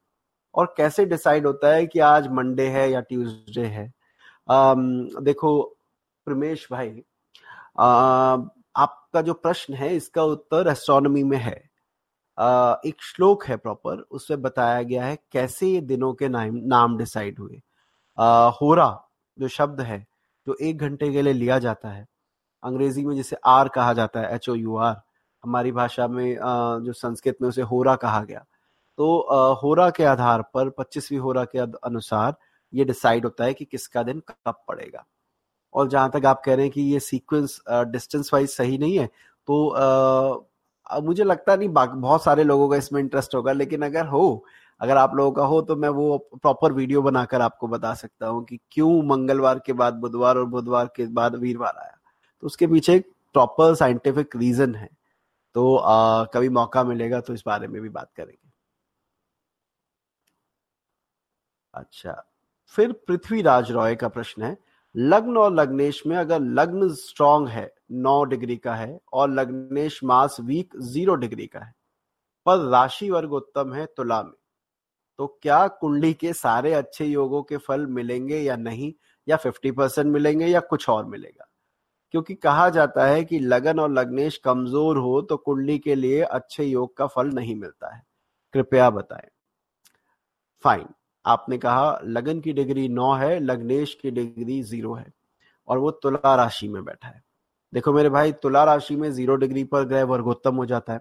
और 0.55 0.73
कैसे 0.77 1.05
डिसाइड 1.05 1.47
होता 1.47 1.73
है 1.73 1.87
कि 1.87 1.99
आज 1.99 2.27
मंडे 2.27 2.67
है 2.69 2.91
या 2.91 3.01
ट्यूसडे 3.01 3.65
है? 3.65 3.93
आम, 4.49 5.09
देखो 5.23 5.63
प्रमेश 6.25 6.67
भाई 6.71 7.03
आ, 7.79 7.85
आपका 8.75 9.21
जो 9.21 9.33
प्रश्न 9.33 9.73
है 9.73 9.95
इसका 9.95 10.23
उत्तर 10.23 10.67
एस्ट्रोनॉमी 10.67 11.23
में 11.23 11.37
है। 11.37 11.70
एक 12.37 13.01
श्लोक 13.03 13.45
है 13.45 13.57
प्रॉपर, 13.57 14.05
उसमें 14.11 14.41
बताया 14.41 14.81
गया 14.83 15.05
है 15.05 15.17
कैसे 15.31 15.67
ये 15.67 15.81
दिनों 15.83 16.13
के 16.13 16.27
नाम 16.29 16.55
नाम 16.67 16.97
डिसाइड 16.97 17.39
हुए। 17.39 17.61
होरा, 18.17 19.03
जो 19.37 19.47
शब्द 19.49 19.81
है, 19.81 20.05
जो 20.47 20.55
एक 20.61 20.77
घंटे 20.77 21.11
के 21.11 21.21
लिए 21.21 21.33
लिया 21.33 21.59
जाता 21.59 21.89
है। 21.89 22.05
अंग्रेज़ी 22.63 23.05
में 23.05 23.15
जिसे 23.15 23.35
आर 23.45 23.67
कहा 23.69 23.93
जाता 23.93 24.19
है 24.19 24.33
एच 24.35 24.49
ओ 24.49 24.55
यू 24.55 24.75
आर 24.77 24.95
हमारी 25.43 25.71
भाषा 25.71 26.07
में 26.07 26.35
जो 26.85 26.93
संस्कृत 26.93 27.37
में 27.41 27.47
उसे 27.49 27.61
होरा 27.63 27.95
कहा 27.97 28.23
गया। 28.23 28.45
तो 28.97 29.55
होरा 29.61 29.89
के 29.89 30.03
आधार 30.05 30.41
पर, 30.53 30.69
पच्चीसवीं 30.69 31.19
होरा 31.19 31.43
के 31.45 31.59
अनुसार 31.59 32.35
ये 32.73 32.85
डिसाइड 32.85 33.25
होता 33.25 33.43
है 33.43 33.53
कि 33.53 33.65
किसका 33.65 34.03
दिन 34.03 34.19
कब 34.29 34.63
पड़ेगा। 34.67 35.05
और 35.73 35.87
जहाँ 35.89 36.09
तक 36.11 36.25
आप 36.25 36.41
कह 36.45 36.55
रहे 36.55 36.65
हैं 36.65 36.73
कि 36.73 36.81
ये 36.83 36.99
सीक्वेंस 36.99 37.59
डिस्टेंस 37.69 38.29
वाइज 38.33 38.49
सही 38.49 38.77
नहीं 38.77 38.97
है 38.99 39.05
तो 39.07 40.47
आ, 40.91 40.99
मुझे 40.99 41.23
लगता 41.23 41.55
नहीं 41.55 41.69
बहुत 41.69 42.23
सारे 42.23 42.43
लोगों 42.43 42.69
का 42.69 42.77
इसमें 42.77 42.99
इंटरेस्ट 43.01 43.35
होगा 43.35 43.51
लेकिन 43.53 43.81
अगर 43.81 44.05
हो 44.07 44.45
अगर 44.81 44.97
आप 44.97 45.15
लोगों 45.15 45.31
का 45.31 45.43
हो 45.45 45.61
तो 45.61 45.75
मैं 45.75 45.89
वो 45.89 46.17
प्रॉपर 46.33 46.71
वीडियो 46.73 47.01
बनाकर 47.01 47.41
आपको 47.41 47.67
बता 47.67 47.93
सकता 47.93 48.27
हूँ 48.27 48.43
कि 48.45 48.59
क्यों 48.71 49.01
मंगलवार 49.07 49.59
के 49.65 49.73
बाद 49.73 49.93
बुधवार 49.95 50.37
और 50.37 50.45
बुधवार 50.47 50.89
के 50.95 51.05
बाद 51.13 51.35
वीरवार 51.35 51.77
आया। 51.77 51.97
तो 52.43 52.47
उसके 52.47 52.67
पीछे 52.67 52.95
एक 52.95 53.11
प्रॉपर 53.35 53.75
साइंटिफिक 53.75 54.35
रीजन 54.35 54.75
है। 54.75 54.89
तो 55.55 55.75
आ, 55.75 56.23
कभी 56.25 56.49
मौका 56.49 56.83
मिलेगा 56.83 57.19
तो 57.21 57.33
इस 57.33 57.43
बारे 57.47 57.67
में 57.67 57.81
भी 57.81 57.89
बात 57.89 58.11
करेंगे। 58.17 58.49
अच्छा 61.73 62.13
फिर 62.75 62.91
पृथ्वीराज 63.07 63.71
रॉय 63.71 63.95
का 63.95 64.07
प्रश्न 64.09 64.43
है 64.43 64.57
लग्न 64.95 65.37
और 65.37 65.53
लग्नेश 65.53 66.01
में 66.07 66.15
अगर 66.17 66.39
लग्न 66.39 66.89
स्ट्रांग 66.93 67.47
है, 67.47 67.73
नौ 67.91 68.23
डिग्री 68.23 68.57
का 68.57 68.75
है 68.75 68.99
और 69.13 69.29
लग्नेश 69.29 69.99
मास 70.03 70.37
वीक 70.41 70.75
ज़ीरो 70.83 71.15
डिग्री 71.15 71.47
का 71.47 71.59
है, 71.59 71.73
पर 72.45 72.69
राशि 72.69 73.09
वर्ग 73.09 73.33
उत्तम 73.33 73.73
है 73.73 73.85
तुला 73.97 74.21
में 74.23 74.31
तो 75.19 75.27
क्या 75.41 75.67
कुंडली 75.69 76.13
के 76.13 76.33
सारे 76.33 76.73
अच्छे 76.73 77.05
योगों 77.05 77.41
के 77.43 77.57
फल 77.57 77.85
मिलेंगे 77.87 78.39
या 78.39 78.55
नहीं? 78.55 78.93
या 79.27 79.37
फिफ्टी 79.37 79.71
परसेंट 79.71 80.07
मिलेंगे 80.07 80.47
या 80.47 80.59
कुछ 80.59 80.87
और 80.89 81.05
मिलेगा? 81.05 81.47
क्योंकि 82.13 82.35
कहा 82.35 82.69
जाता 82.69 83.05
है 83.07 83.23
कि 83.23 83.39
लगन 83.39 83.79
और 83.79 83.91
लग्नेश 83.91 84.37
कमज़ोर 84.37 84.97
हो 84.97 85.21
तो 85.21 85.37
कुंडली 85.37 85.77
के 85.79 85.95
लिए 85.95 86.21
अच्छे 86.21 86.63
योग 86.63 86.95
का 86.97 87.07
फल 87.07 87.29
नहीं 87.29 87.55
मिलता 87.55 87.95
है। 87.95 88.03
कृपया 88.53 88.89
बताएँ। 88.89 89.29
फाइन 90.63 90.85
आपने 91.25 91.57
कहा 91.57 91.99
लगन 92.05 92.39
की 92.39 92.53
डिग्री 92.53 92.87
नौ 92.89 93.13
है 93.13 93.39
लग्नेश 93.39 93.93
की 94.01 94.11
डिग्री 94.11 94.61
ज़ीरो 94.63 94.93
है 94.93 95.11
और 95.67 95.77
वो 95.77 95.91
तुला 95.93 96.35
राशि 96.35 96.67
में 96.67 96.83
बैठा 96.85 97.07
है। 97.07 97.21
देखो 97.73 97.93
मेरे 97.93 98.09
भाई 98.09 98.31
तुला 98.33 98.63
राशि 98.63 98.95
में 98.95 99.11
ज़ीरो 99.11 99.35
डिग्री 99.35 99.63
पर 99.63 99.83
ग्रह 99.83 100.03
वर्गोत्तम 100.03 100.55
हो 100.55 100.65
जाता 100.65 100.93
है। 100.93 100.99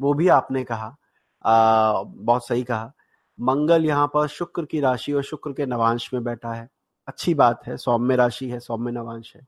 वो 0.00 0.14
भी 0.14 0.28
आपने 0.30 0.64
कहा 0.64 0.96
आ, 1.44 2.02
बहुत 2.02 2.46
सही 2.46 2.62
कहा। 2.62 2.92
मंगल 3.38 3.84
यहाँ 3.86 4.06
पर 4.06 4.26
शुक्र 4.28 4.64
की 4.64 4.80
राशि 4.80 5.12
और 5.12 5.22
शुक्र 5.22 5.52
के 5.52 5.66
नवांश 5.66 6.08
में 6.14 6.22
बैठा 6.24 6.52
है। 6.52 6.68
अच्छी 7.08 7.34
बात 7.34 7.66
है 7.66 7.76
सौम्य 7.76 8.16
राशि 8.16 8.48
है 8.50 8.60
सौम्य 8.60 8.92
नवांश 8.92 9.32
है। 9.36 9.46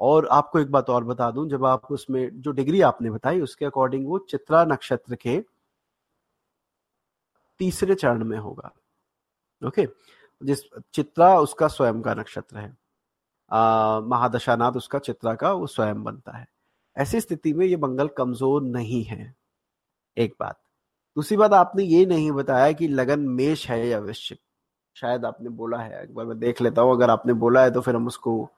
और 0.00 0.26
आपको 0.26 0.58
एक 0.58 0.70
बात 0.70 0.90
और 0.90 1.04
बता 1.04 1.30
दूँ 1.30 1.48
जब 1.48 1.64
आप 1.64 1.86
उसमें 1.90 2.40
जो 2.40 2.50
डिग्री 2.52 2.80
आपने 2.80 3.10
बताई 3.10 3.40
उसके 3.40 3.64
अकॉर्डिंग 3.64 4.06
वो 4.06 4.18
चित्रा 4.30 4.64
नक्षत्र 4.64 5.14
के 5.14 5.38
तीसरे 7.60 7.94
चरण 7.94 8.24
में 8.24 8.38
होगा। 8.38 8.72
ओके। 9.62 9.86
जिस 10.42 10.62
चित्रा, 10.94 11.38
उसका 11.40 11.68
स्वयं 11.68 12.00
का 12.02 12.14
नक्षत्र 12.14 12.58
है। 12.58 12.68
महादशानाथ, 14.02 14.72
उसका 14.72 14.98
चित्रा 14.98 15.34
का, 15.34 15.52
वो 15.52 15.66
स्वयं 15.66 16.02
बनता 16.04 16.36
है। 16.36 16.46
ऐसी 16.96 17.20
स्थिति 17.20 17.52
में 17.52 17.66
ये 17.66 17.76
मंगल 17.76 18.08
कमज़ोर 18.08 18.62
नहीं 18.62 19.02
है। 19.04 19.34
एक 20.16 20.34
बात। 20.40 20.58
दूसरी 21.16 21.36
बात, 21.36 21.52
आपने 21.52 21.84
ये 21.84 22.04
नहीं 22.06 22.30
बताया 22.32 22.72
कि 22.72 22.88
लगन 22.88 23.20
मेष 23.30 23.66
है 23.70 23.86
या 23.88 23.98
वृश्चिक। 24.00 24.38
शायद 24.96 25.24
आपने 25.24 25.48
बोला 25.50 25.78
है। 25.78 26.02
एक 26.02 26.14
बार 26.14 26.26
मैं 26.26 26.38
देख 26.38 26.60
लेता 26.62 26.82
हूँ। 26.82 26.92
अगर 26.92 27.10
आपने 27.10 27.32
बोला 27.34 27.62
है 27.62 27.70
तो 27.70 27.80
फिर 27.80 27.96
हम 27.96 28.06
उसको 28.06 28.48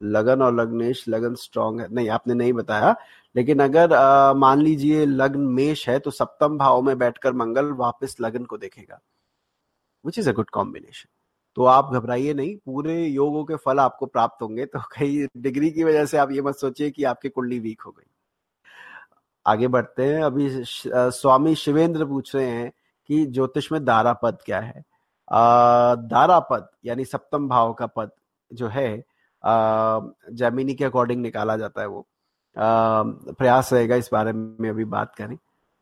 लगन 0.00 0.42
और 0.42 0.54
लग्नेश, 0.54 1.04
लगन 1.08 1.34
स्ट्रांग 1.34 1.80
है। 1.80 1.88
नहीं, 1.88 2.08
आपने 2.08 2.34
नहीं 2.34 2.52
बताया। 2.52 2.94
लेकिन 3.34 3.60
अगर 3.62 3.90
मान 4.36 4.60
लीजिए 4.60 5.04
लग्न 5.06 5.40
मेष 5.52 5.88
है 5.88 5.98
तो 5.98 6.10
सप्तम 6.10 6.58
भाव 6.58 6.82
में 6.82 6.96
बैठकर 6.98 7.32
मंगल 7.34 7.72
वापस 7.74 8.16
लगन 8.20 8.44
को 8.44 8.58
देखेगा। 8.58 9.00
Which 10.06 10.18
is 10.18 10.28
a 10.30 10.32
good 10.32 10.50
combination 10.50 11.08
तो 11.56 11.64
आप 11.64 11.90
घबराइए 11.94 12.32
नहीं, 12.34 12.56
पूरे 12.56 13.04
योगों 13.04 13.44
के 13.44 13.56
फल 13.56 13.78
आपको 13.80 14.06
प्राप्त 14.06 14.42
होंगे 14.42 14.66
तो 14.66 14.80
कई 14.92 15.26
डिग्री 15.38 15.70
की 15.70 15.84
वजह 15.84 16.04
से 16.06 16.18
आप 16.18 16.32
ये 16.32 16.42
मत 16.42 16.56
सोचिए 16.56 16.90
कि 16.90 17.04
आपकी 17.04 17.28
कुंडली 17.28 17.58
वीक 17.58 17.82
हो 17.82 17.90
गई। 17.90 18.06
आगे 19.46 19.68
बढ़ते 19.68 20.04
हैं, 20.04 20.22
अभी 20.22 20.48
स्वामी 20.54 21.54
शिवेंद्र 21.54 22.04
पूछ 22.06 22.34
रहे 22.36 22.46
हैं 22.46 22.70
कि 23.08 23.24
ज्योतिष 23.26 23.70
में 23.72 23.84
दारा 23.84 24.12
पद 24.14 24.38
क्या 24.44 24.60
है? 24.60 24.84
दारा 25.28 26.38
पद, 26.40 26.68
यानी 26.84 27.04
सप्तम 27.04 27.48
भाव 27.48 27.72
का 27.72 27.86
पद 27.88 28.10
जो 28.50 28.68
है 28.68 29.04
जैमिनी 29.44 30.74
के 30.74 30.84
अकॉर्डिंग 30.84 31.22
निकाला 31.22 31.56
जाता 31.56 31.80
है 31.80 31.86
वो। 31.86 32.06
प्रयास 32.56 33.72
रहेगा 33.72 33.96
इस 33.96 34.08
बारे 34.12 34.32
में 34.32 34.68
अभी 34.70 34.84
बात 34.86 35.14
करें 35.14 35.36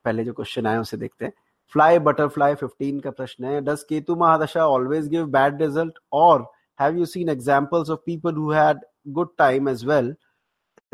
पहले 0.05 0.25
जो 0.25 0.33
क्वेश्चन 0.33 0.67
आए 0.67 0.79
उसे 0.79 0.97
देखते 0.97 1.25
हैं। 1.25 1.33
फ्लाई 1.73 1.99
बटरफ्लाई 2.01 2.55
15 2.55 3.01
का 3.03 3.11
प्रश्न 3.11 3.45
है 3.45 3.61
does 3.61 3.83
Ketu 3.89 4.17
mahadasha 4.17 4.67
always 4.67 5.09
give 5.09 5.27
bad 5.31 5.63
result 5.63 5.99
और 6.13 6.47
have 6.79 6.99
you 6.99 7.07
seen 7.07 7.29
examples 7.29 7.91
of 7.91 8.01
people 8.07 8.35
who 8.35 8.51
had 8.53 8.81
good 9.09 9.29
time 9.39 9.69
as 9.69 9.85
well 9.85 10.15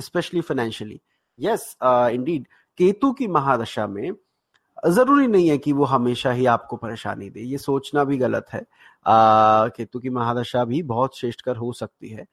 especially 0.01 0.41
financially 0.41 1.01
yes 1.39 1.77
indeed 1.83 2.47
Ketu 2.79 3.13
की 3.13 3.27
महादशा 3.29 3.87
में 3.87 4.13
ज़रूरी 4.89 5.27
नहीं 5.27 5.49
है 5.51 5.57
कि 5.59 5.73
वो 5.73 5.85
हमेशा 5.85 6.31
ही 6.33 6.47
आपको 6.47 6.77
परेशानी 6.77 7.29
दे 7.31 7.41
ये 7.43 7.59
सोचना 7.59 8.05
भी 8.05 8.17
गलत 8.19 8.47
है 8.53 8.61
आ, 9.07 9.69
केतु 9.69 10.01
की 10.01 10.11
महादशा 10.11 10.65
भी 10.65 10.83
बहुत 10.85 11.19
श्रेष्ठकर 11.19 11.57
हो 11.57 11.73
सकती 11.73 12.09
है 12.09 12.27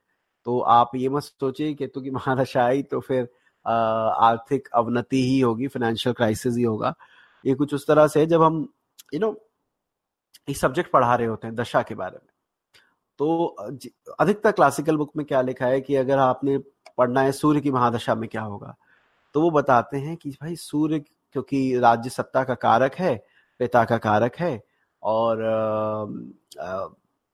तो 0.45 0.59
आप 0.71 0.91
ये 0.95 1.09
मत 1.09 1.23
सोचिए 1.23 1.73
केतु 1.73 2.01
की 2.01 2.11
महादशा 2.11 2.63
आई 2.65 2.83
तो 2.83 2.99
फिर 2.99 3.27
आर्थिक 3.65 4.67
अवनति 4.75 5.23
ही 5.23 5.39
होगी 5.39 5.67
फाइनेंशियल 5.67 6.13
क्राइसिस 6.13 6.55
ही 6.57 6.63
होगा 6.63 6.93
ये 7.45 7.53
कुछ 7.55 7.73
उस 7.73 7.87
तरह 7.87 8.07
से 8.07 8.25
जब 8.25 8.43
हम 8.43 8.67
यू 9.13 9.19
नो 9.19 9.35
एक 10.47 10.57
सब्जेक्ट 10.57 10.91
पढ़ा 10.91 11.15
रहे 11.15 11.27
होते 11.27 11.47
हैं, 11.47 11.55
दशा 11.55 11.81
के 11.81 11.95
बारे 11.95 12.15
में। 12.15 12.31
तो 13.19 13.45
अधिकतर 14.19 14.51
क्लासिकल 14.51 14.97
बुक 14.97 15.11
में 15.17 15.25
क्या 15.25 15.41
लिखा 15.41 15.65
है 15.65 15.81
कि 15.81 15.95
अगर 15.95 16.17
आपने 16.19 16.57
पढ़ना 16.97 17.21
है 17.21 17.31
सूर्य 17.31 17.61
की 17.61 17.71
महादशा 17.71 18.15
में 18.15 18.27
क्या 18.29 18.41
होगा? 18.41 18.75
तो 19.35 19.41
वो 19.41 19.49
बताते 19.51 19.97
हैं 19.97 20.15
कि 20.17 20.29
भाई 20.31 20.55
सूर्य 20.55 20.99
क्योंकि 20.99 21.77
राज्य 21.79 22.09
सत्ता 22.09 22.43
का 22.43 22.55
कारक 22.55 22.95
है, 22.95 23.15
पिता 23.59 23.83
का 23.85 23.97
कारक 23.97 24.35
है 24.35 24.61
और 25.03 25.41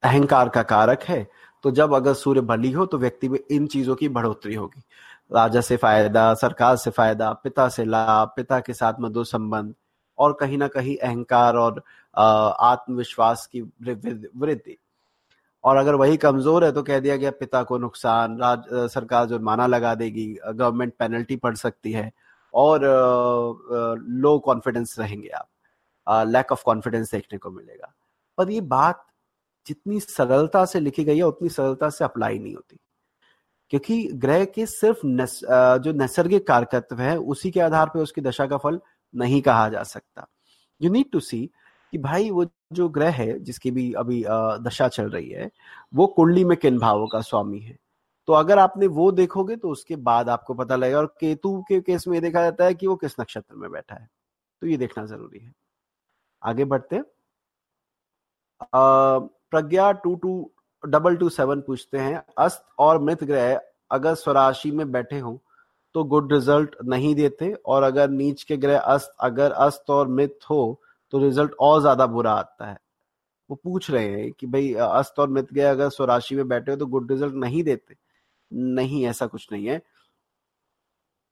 अहंकार 0.04 0.50
का 0.50 0.64
कारक 0.64 1.04
है 1.04 1.28
तो 1.64 1.72
जब 1.72 1.94
अगर 1.94 2.14
सूर्य 2.14 2.42
बली 2.42 2.72
हो 2.72 2.86
तो 2.86 2.98
व्यक्ति 2.98 3.30
में 3.30 3.40
इन 3.52 3.68
चीज़ों 3.68 3.96
की 3.96 4.10
बढ़ोतरी 4.10 4.56
होगी। 4.56 4.82
राजा 5.34 5.62
से 5.62 5.78
फ़ायदा, 5.78 6.34
सरकार 6.34 6.76
से 6.78 6.92
फ़ायदा, 6.92 7.32
पिता 7.34 7.68
से 7.70 7.86
लाभ, 7.86 8.34
पिता 8.36 8.60
के 8.60 8.74
साथ 8.74 8.94
मधुर 9.02 9.26
संबंध 9.26 9.74
और 10.24 10.38
कहीं 10.40 10.58
ना 10.58 10.68
कहीं 10.70 10.96
अहंकार 10.98 11.56
और 11.58 11.84
आत्मविश्वास 12.16 13.46
की 13.48 13.62
वृद्धि। 13.62 14.78
और 15.64 15.78
अगर 15.78 15.96
वही 15.96 16.18
कमज़ोर 16.18 16.64
है 16.66 16.72
तो 16.72 16.84
कह 16.84 17.00
दिया 17.00 17.16
गया 17.18 17.32
पिता 17.32 17.62
को 17.64 17.78
नुकसान 17.78 18.38
राज 18.40 18.64
सरकार 18.92 19.26
जुर्माना 19.26 19.68
लगा 19.68 19.94
देगी 19.96 20.26
गवर्नमेंट 20.46 20.94
पेनल्टी 21.00 21.36
पड़ 21.38 21.56
सकती 21.56 21.92
है 21.92 22.12
और 22.54 22.82
लो 24.18 24.38
कॉन्फिडेंस 24.40 24.96
रहेंगे 25.00 25.30
आप। 25.30 26.26
लैक 26.28 26.52
ऑफ़ 26.52 26.64
कॉन्फिडेंस 26.66 27.12
देखने 27.12 27.38
को 27.38 27.52
मिलेगा। 27.52 27.94
पर 28.38 28.50
ये 28.52 28.62
बात 28.64 29.06
जितनी 29.66 30.00
सरलता 30.00 30.66
से 30.66 30.80
लिखी 30.80 31.04
गई 31.04 31.18
है 31.18 31.24
उतनी 31.24 31.50
सरलता 31.50 31.90
से 31.90 32.04
अप्लाई 32.06 32.40
नहीं 32.40 32.56
होती। 32.56 32.78
क्योंकि 33.72 34.04
ग्रह 34.16 34.44
के 34.46 34.66
सिर्फ़ 34.66 35.06
नस, 35.06 35.40
जो 35.44 35.92
नैसर्गिक 35.94 36.48
कारकत्व 36.48 37.00
है 37.00 37.18
उसी 37.18 37.52
के 37.52 37.60
आधार 37.62 37.90
पर 37.90 38.00
उसकी 38.00 38.22
दशा 38.22 38.46
का 38.48 38.58
फल 38.58 38.80
नहीं 39.14 39.42
कहा 39.42 39.68
जा 39.70 39.84
सकता। 39.84 40.28
यू 40.82 40.92
नीड 40.92 41.12
टू 41.12 41.20
सी 41.20 41.50
कि 41.94 41.98
भाई 41.98 42.30
वो 42.30 42.46
जो 42.74 42.88
ग्रह 42.90 43.12
है, 43.12 43.40
जिसकी 43.40 43.72
भी 43.72 43.92
अभी 43.94 44.24
दशा 44.62 44.88
चल 44.88 45.10
रही 45.10 45.30
है, 45.30 45.50
वो 45.94 46.08
कुंडली 46.08 46.44
में 46.46 46.58
किन 46.58 46.80
भावों 46.80 47.08
का 47.08 47.22
स्वामी 47.22 47.60
है? 47.60 47.78
तो 48.28 48.34
अगर 48.34 48.60
आपने 48.60 48.88
वो 48.90 49.12
देखोगे 49.12 49.56
तो 49.56 49.70
उसके 49.70 49.96
बाद 49.98 50.30
आपको 50.30 50.54
पता 50.54 50.76
लगेगा 50.76 50.98
और 51.00 51.06
केतु 51.20 51.62
के 51.68 51.80
केस 51.82 52.08
में 52.08 52.22
देखा 52.22 52.42
जाता 52.42 52.66
है 52.66 52.74
कि 52.74 52.88
वो 52.88 52.96
किस 52.96 53.20
नक्षत्र 53.20 53.56
में 53.56 53.70
बैठा 53.72 53.96
है। 53.96 54.10
तो 54.62 54.68
ये 54.68 54.78
देखना 54.78 55.06
ज़रूरी 55.06 55.40
है। 55.40 55.54
आगे 56.42 56.66
बढ़ते 56.66 57.02
Pragya 58.76 59.92
two 59.94 60.16
two, 60.16 60.52
double 60.84 61.16
two 61.18 61.30
seven 61.30 61.62
पूछते 61.62 61.98
हैं, 61.98 62.24
अस्त 62.38 62.66
और 62.80 63.00
मृत 63.02 63.24
ग्रह 63.24 63.60
अगर 63.92 64.16
स्वराशि 64.16 64.72
में 64.72 64.92
बैठे 64.92 65.20
हों 65.20 65.38
तो 65.96 66.04
गुड 66.06 66.34
रिज़ल्ट 66.34 66.76
नहीं 66.86 67.14
देते, 67.16 67.52
और 67.56 67.84
अगर 67.84 68.10
नीच 68.12 68.44
के 68.44 68.58
ग्रह 68.58 68.80
अस्त, 68.80 69.14
अगर 69.22 69.52
अस्त 69.54 69.90
और 69.92 70.08
मृत 70.10 70.40
हो 70.50 70.80
तो 71.14 71.20
रिज़ल्ट 71.20 71.54
और 71.62 71.82
ज़्यादा 71.82 72.06
बुरा 72.08 72.32
आता 72.34 72.66
है। 72.66 72.78
वो 73.50 73.56
पूछ 73.58 73.92
रहे 73.92 74.08
हैं 74.12 74.32
कि 74.34 74.48
भाई 74.48 74.74
अस्त 74.76 75.20
और 75.20 75.30
मृत 75.32 75.54
ग्रह 75.54 75.72
अगर 75.72 75.90
स्वराशि 75.92 76.36
में 76.36 76.48
बैठे 76.48 76.72
हो 76.72 76.78
तो 76.78 76.86
गुड 76.88 77.12
रिज़ल्ट 77.12 77.36
नहीं 77.38 77.64
देते? 77.64 77.96
नहीं, 78.52 79.06
ऐसा 79.08 79.28
कुछ 79.28 79.48
नहीं 79.52 79.68
है। 79.68 79.82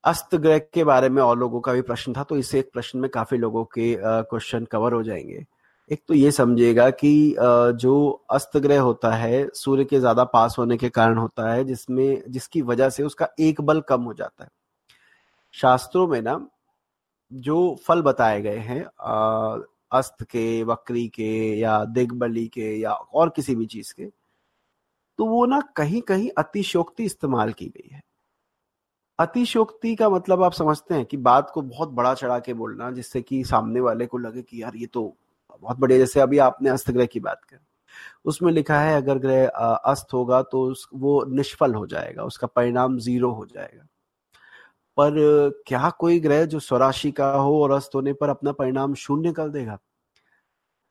अस्त 0.04 0.34
ग्रह 0.36 0.58
के 0.74 0.84
बारे 0.84 1.10
में 1.10 1.22
और 1.22 1.38
लोगों 1.40 1.60
का 1.62 1.74
भी 1.74 1.82
प्रश्न 1.84 2.14
था 2.14 2.24
तो 2.24 2.38
इसे 2.38 2.60
एक 2.60 2.70
प्रश्न 2.74 3.00
में 3.00 3.10
काफ़ी 3.12 3.38
लोगों 3.38 3.64
के 3.74 3.96
क्वेश्चन 4.02 4.66
कवर 4.66 4.94
हो 4.94 5.02
जाएँगे। 5.04 5.46
एक 5.90 6.02
तो 6.08 6.14
ये 6.14 6.32
समझिएगा 6.32 6.90
कि 6.92 7.36
जो 7.76 8.10
अस्त 8.32 8.58
ग्रह 8.58 8.80
होता 8.82 9.12
है, 9.12 9.48
सूर्य 9.54 9.86
के 9.86 10.00
ज़्यादा 10.00 10.24
पास 10.26 10.56
होने 10.60 10.78
के 10.78 10.90
कारण 10.90 11.18
होता 11.18 11.52
है, 11.52 11.64
जिसमें, 11.64 12.24
जिसकी 12.28 12.62
वजह 12.62 12.90
से 12.90 13.04
उसका 13.04 13.28
एक 13.40 13.62
बल 13.62 13.82
कम 13.90 14.02
हो 14.02 14.14
जाता 14.14 14.44
है। 14.44 14.50
शास्त्रों 15.54 16.08
में 16.08 16.22
ना, 16.22 16.40
जो 17.32 17.76
फल 17.88 18.02
बताए 18.02 18.42
गए 18.42 18.58
हैं 18.60 18.82
अस्त 19.92 20.24
के, 20.24 20.64
वक्री 20.64 21.08
के, 21.10 21.32
या 21.60 21.84
दिग्बली 21.88 22.48
के, 22.48 22.76
या 22.76 22.92
और 22.94 23.30
किसी 23.36 23.56
भी 23.56 23.66
चीज़ 23.68 23.94
के 23.94 24.10
तो 25.20 25.26
वो 25.26 25.46
ना 25.46 25.60
कहीं 25.76 26.02
कहीं 26.02 26.30
अतिशोक्ति 26.38 27.04
इस्तेमाल 27.04 27.52
की 27.54 27.66
गई 27.68 27.90
है। 27.92 28.02
अतिशोक्ति 29.20 29.96
का 29.96 30.10
मतलब 30.10 30.44
आप 30.44 30.54
समझते 30.54 30.96
हैं 30.96 31.06
कि 31.06 31.18
बात 31.20 31.52
को 31.54 31.62
बहुत 31.64 31.90
बड़ा 31.92 32.14
चढ़ा 32.14 32.38
के 32.40 32.54
बोलना, 32.54 32.90
जिससे 32.92 33.22
कि 33.22 33.44
सामने 33.44 33.80
वाले 33.82 34.06
को 34.06 34.18
लगे 34.18 34.42
कि 34.42 34.62
यार 34.62 34.76
ये 34.76 34.86
तो 34.88 35.04
बहुत 35.64 35.80
बढ़िया, 35.80 36.00
जैसे 36.00 36.20
अभी 36.20 36.38
आपने 36.40 36.70
अस्त 36.70 36.92
ग्रह 36.92 37.06
की 37.06 37.20
बात 37.20 37.44
कर। 37.44 37.60
उसमें 38.26 38.52
लिखा 38.54 38.80
है, 38.80 38.96
अगर 38.98 39.18
ग्रह 39.20 39.48
अस्त 39.48 40.14
होगा 40.14 40.42
तो 40.44 40.74
वो 40.96 41.24
निष्फल 41.30 41.74
हो 41.76 41.86
जाएगा, 41.88 42.24
उसका 42.24 42.48
परिणाम 42.48 42.98
ज़ीरो 43.00 43.32
हो 43.32 43.46
जाएगा। 43.46 43.88
पर, 44.98 45.14
क्या 45.68 45.90
कोई 46.00 46.20
ग्रह 46.20 46.46
जो 46.46 46.60
स्वराशि 46.60 47.12
का 47.12 47.32
हो 47.34 47.62
और 47.64 47.72
अस्त 47.72 47.96
होने 47.96 48.14
पर 48.14 48.30
अपना 48.30 48.52
परिणाम 48.54 48.94
शून्य 48.96 49.32
कर 49.34 49.50
देगा? 49.50 49.78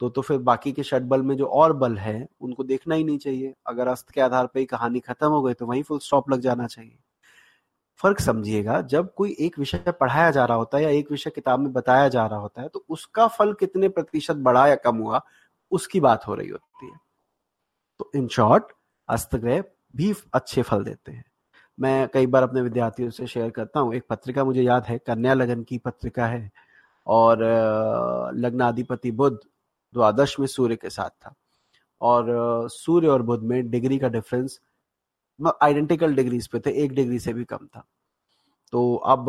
तो 0.01 0.09
तो 0.09 0.23
फिर 0.23 0.39
बाकी 0.41 0.73
के 0.73 0.83
षट 0.83 1.03
बल 1.03 1.23
में 1.23 1.37
जो 1.37 1.47
और 1.47 1.73
बल 1.73 1.97
है, 1.99 2.27
उनको 2.41 2.65
देखना 2.65 2.95
ही 2.95 3.05
नहीं 3.05 3.19
चाहिए। 3.19 3.55
अगर 3.67 3.89
अस्त 3.89 4.11
के 4.11 4.21
आधार 4.21 4.47
पर 4.47 4.59
ही 4.59 4.65
कहानी 4.67 5.01
खत्म 5.01 5.29
हो 5.29 5.43
गई 5.43 5.55
तो 5.55 5.67
वहीं 5.67 5.83
फुल 5.83 5.99
स्टॉप 5.99 6.31
लग 6.31 6.41
जाना 6.41 6.67
चाहिए। 6.67 6.99
फ़र्क 8.01 8.21
समझिएगा, 8.21 8.81
जब 8.83 9.13
कोई 9.15 9.37
एक 9.41 9.59
विषय 9.59 9.91
पढ़ाया 9.91 10.31
जा 10.31 10.45
रहा 10.45 10.57
होता 10.57 10.79
है 10.79 10.85
या 10.85 10.91
एक 10.91 11.11
विषय 11.11 11.31
किताब 11.31 11.61
में 11.61 11.73
बताया 11.73 12.09
जा 12.09 12.27
रहा 12.27 12.39
होता 12.39 12.63
है 12.63 12.69
तो 12.69 12.85
उसका 12.89 13.27
फल 13.29 13.53
कितने 13.53 13.89
प्रतिशत 13.91 14.37
बढ़ा 14.39 14.67
या 14.67 14.75
कम 14.77 14.97
हुआ, 14.97 15.21
उसकी 15.73 16.01
बात 16.01 16.27
हो 16.27 16.35
रही 16.35 16.49
होती 16.49 16.87
है। 16.87 16.99
तो 18.01 18.11
इन 18.15 18.29
शॉर्ट 18.29 18.73
अस्तग्रह 19.09 19.63
भी 19.97 20.13
अच्छे 20.35 20.63
फल 20.63 20.85
देते 20.85 21.13
हैं। 21.13 21.25
मैं 21.79 22.09
कई 22.09 22.27
बार 22.27 22.43
अपने 22.43 22.63
विद्यार्थियों 22.63 23.11
से 23.11 23.27
शेयर 23.27 23.51
करता 23.51 23.81
हूँ, 23.81 23.95
एक 23.95 24.05
पत्रिका 24.11 24.45
मुझे 24.45 24.63
याद 24.63 24.85
है, 24.85 24.99
कन्या 24.99 25.35
लगन 25.35 25.63
की 25.63 25.79
पत्रिका 25.79 26.27
है, 26.27 26.51
और 27.07 27.39
लग्नाधिपति 28.35 29.11
बुद्ध 29.13 29.37
द्वादश 29.95 30.39
में 30.41 30.47
सूर्य 30.47 30.77
के 30.77 30.91
साथ 30.91 31.11
था, 31.11 31.35
और 32.01 32.69
सूर्य 32.71 33.09
और 33.09 33.23
बुद्ध 33.23 33.43
में 33.45 33.71
डिग्री 33.71 33.99
का 33.99 34.09
डिफरेंस 34.09 34.61
आइडेंटिकल 35.63 36.15
डिग्रीज 36.15 36.47
पे 36.49 36.61
थे, 36.61 36.71
एक 36.85 36.93
डिग्री 36.93 37.19
से 37.19 37.33
भी 37.33 37.45
कम 37.45 37.67
था। 37.67 37.85
तो 38.73 38.95
अब 38.97 39.27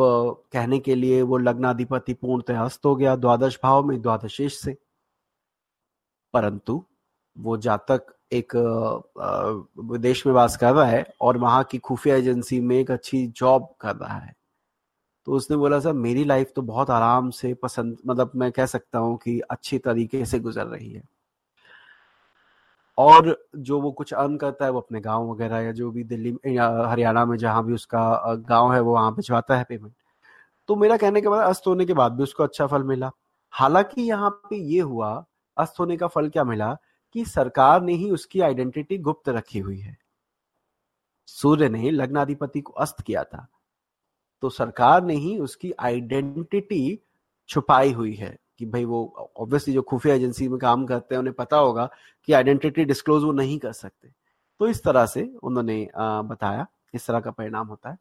कहने 0.52 0.78
के 0.78 0.94
लिए 0.94 1.22
वो 1.22 1.38
लग्नाधिपति 1.38 2.14
पूर्णतः 2.14 2.60
हस्त 2.60 2.84
हो 2.86 2.94
गया 2.96 3.14
द्वादश 3.16 3.58
भाव 3.62 3.84
में 3.84 4.00
द्वादशेष 4.02 4.58
से। 4.60 4.76
परंतु 6.34 6.82
वो 7.36 7.56
जातक 7.56 8.14
एक 8.32 8.52
विदेश 9.80 10.26
में 10.26 10.32
वास 10.34 10.56
कर 10.56 10.72
रहा 10.74 10.84
है 10.86 11.04
और 11.20 11.36
वहाँ 11.38 11.64
की 11.64 11.78
खुफिया 11.78 12.16
एजेंसी 12.16 12.60
में 12.60 12.76
एक 12.76 12.90
अच्छी 12.90 13.26
जॉब 13.26 13.68
कर 13.80 13.96
रहा 13.96 14.18
है। 14.18 14.34
तो 15.26 15.32
उसने 15.32 15.56
बोला, 15.56 15.78
सर, 15.80 15.92
मेरी 15.92 16.24
लाइफ 16.24 16.52
तो 16.56 16.62
बहुत 16.62 16.90
आराम 16.90 17.30
से 17.30 17.52
पसंद 17.54 17.96
मतलब 18.06 18.30
मैं 18.36 18.50
कह 18.52 18.66
सकता 18.66 18.98
हूँ 18.98 19.16
कि 19.16 19.38
अच्छी 19.40 19.78
तरीके 19.78 20.24
से 20.26 20.38
गुजर 20.40 20.66
रही 20.66 20.90
है। 20.92 21.02
और 22.98 23.36
जो 23.56 23.80
वो 23.80 23.90
कुछ 23.92 24.12
अर्न 24.14 24.36
करता 24.36 24.64
है, 24.64 24.70
वो 24.70 24.80
अपने 24.80 25.00
गाँव 25.00 25.30
वगैरह 25.32 25.60
या 25.60 25.72
जो 25.72 25.90
भी 25.90 26.04
दिल्ली 26.04 26.36
या 26.56 26.68
हरियाणा 26.88 27.24
में 27.26 27.36
जहाँ 27.38 27.64
भी 27.66 27.74
उसका 27.74 28.34
गाँव 28.48 28.72
है, 28.74 28.80
वो 28.80 28.92
वहाँ 28.94 29.14
भिजवाता 29.14 29.56
है 29.56 29.64
पेमेंट 29.64 29.94
तो 30.68 30.76
मेरा 30.76 30.96
कहने 30.96 31.20
के 31.20 31.28
बाद 31.28 31.48
अस्त 31.48 31.66
होने 31.66 31.86
के 31.86 31.94
बाद 31.94 32.12
भी 32.12 32.22
उसको 32.22 32.44
अच्छा 32.44 32.66
फल 32.66 32.82
मिला। 32.82 33.10
हालाँकि 33.50 34.02
यहाँ 34.02 34.30
पे 34.30 34.56
ये 34.56 34.80
हुआ, 34.80 35.24
अस्त 35.56 35.80
होने 35.80 35.96
का 35.96 36.06
फल 36.06 36.28
क्या 36.28 36.44
मिला 36.44 36.76
कि 37.14 37.24
सरकार 37.24 37.82
ने 37.82 37.94
ही 37.94 38.10
उसकी 38.10 38.40
आइडेंटिटी 38.40 38.98
गुप्त 38.98 39.28
रखी 39.28 39.58
हुई 39.58 39.78
है। 39.78 39.96
सूर्य 41.26 41.68
ने 41.68 41.90
लग्नाधिपति 41.90 42.60
को 42.60 42.72
अस्त 42.72 43.00
किया 43.00 43.24
था। 43.24 43.46
तो 44.42 44.50
सरकार 44.50 45.04
ने 45.04 45.14
ही 45.14 45.38
उसकी 45.38 45.72
आइडेंटिटी 45.80 47.00
छुपाई 47.48 47.92
हुई 47.92 48.14
है। 48.14 48.38
कि 48.58 48.66
भाई 48.66 48.84
वो 48.84 49.30
ऑब्वियसली 49.36 49.74
जो 49.74 49.82
खुफिया 49.82 50.14
एजेंसी 50.14 50.48
में 50.48 50.58
काम 50.58 50.86
करते 50.86 51.14
हैं, 51.14 51.20
उन्हें 51.20 51.34
पता 51.34 51.56
होगा 51.56 51.88
कि 52.28 52.32
आइडेंटिटी 52.32 52.84
डिस्क्लोज 52.84 53.24
वो 53.24 53.32
नहीं 53.32 53.58
कर 53.58 53.72
सकते। 53.72 54.08
तो 54.60 54.68
इस 54.68 54.82
तरह 54.84 55.06
से 55.06 55.22
उन्होंने 55.42 55.86
बताया 55.96 56.66
किस 56.92 57.06
तरह 57.06 57.20
का 57.20 57.30
परिणाम 57.30 57.66
होता 57.66 57.90
है। 57.90 57.98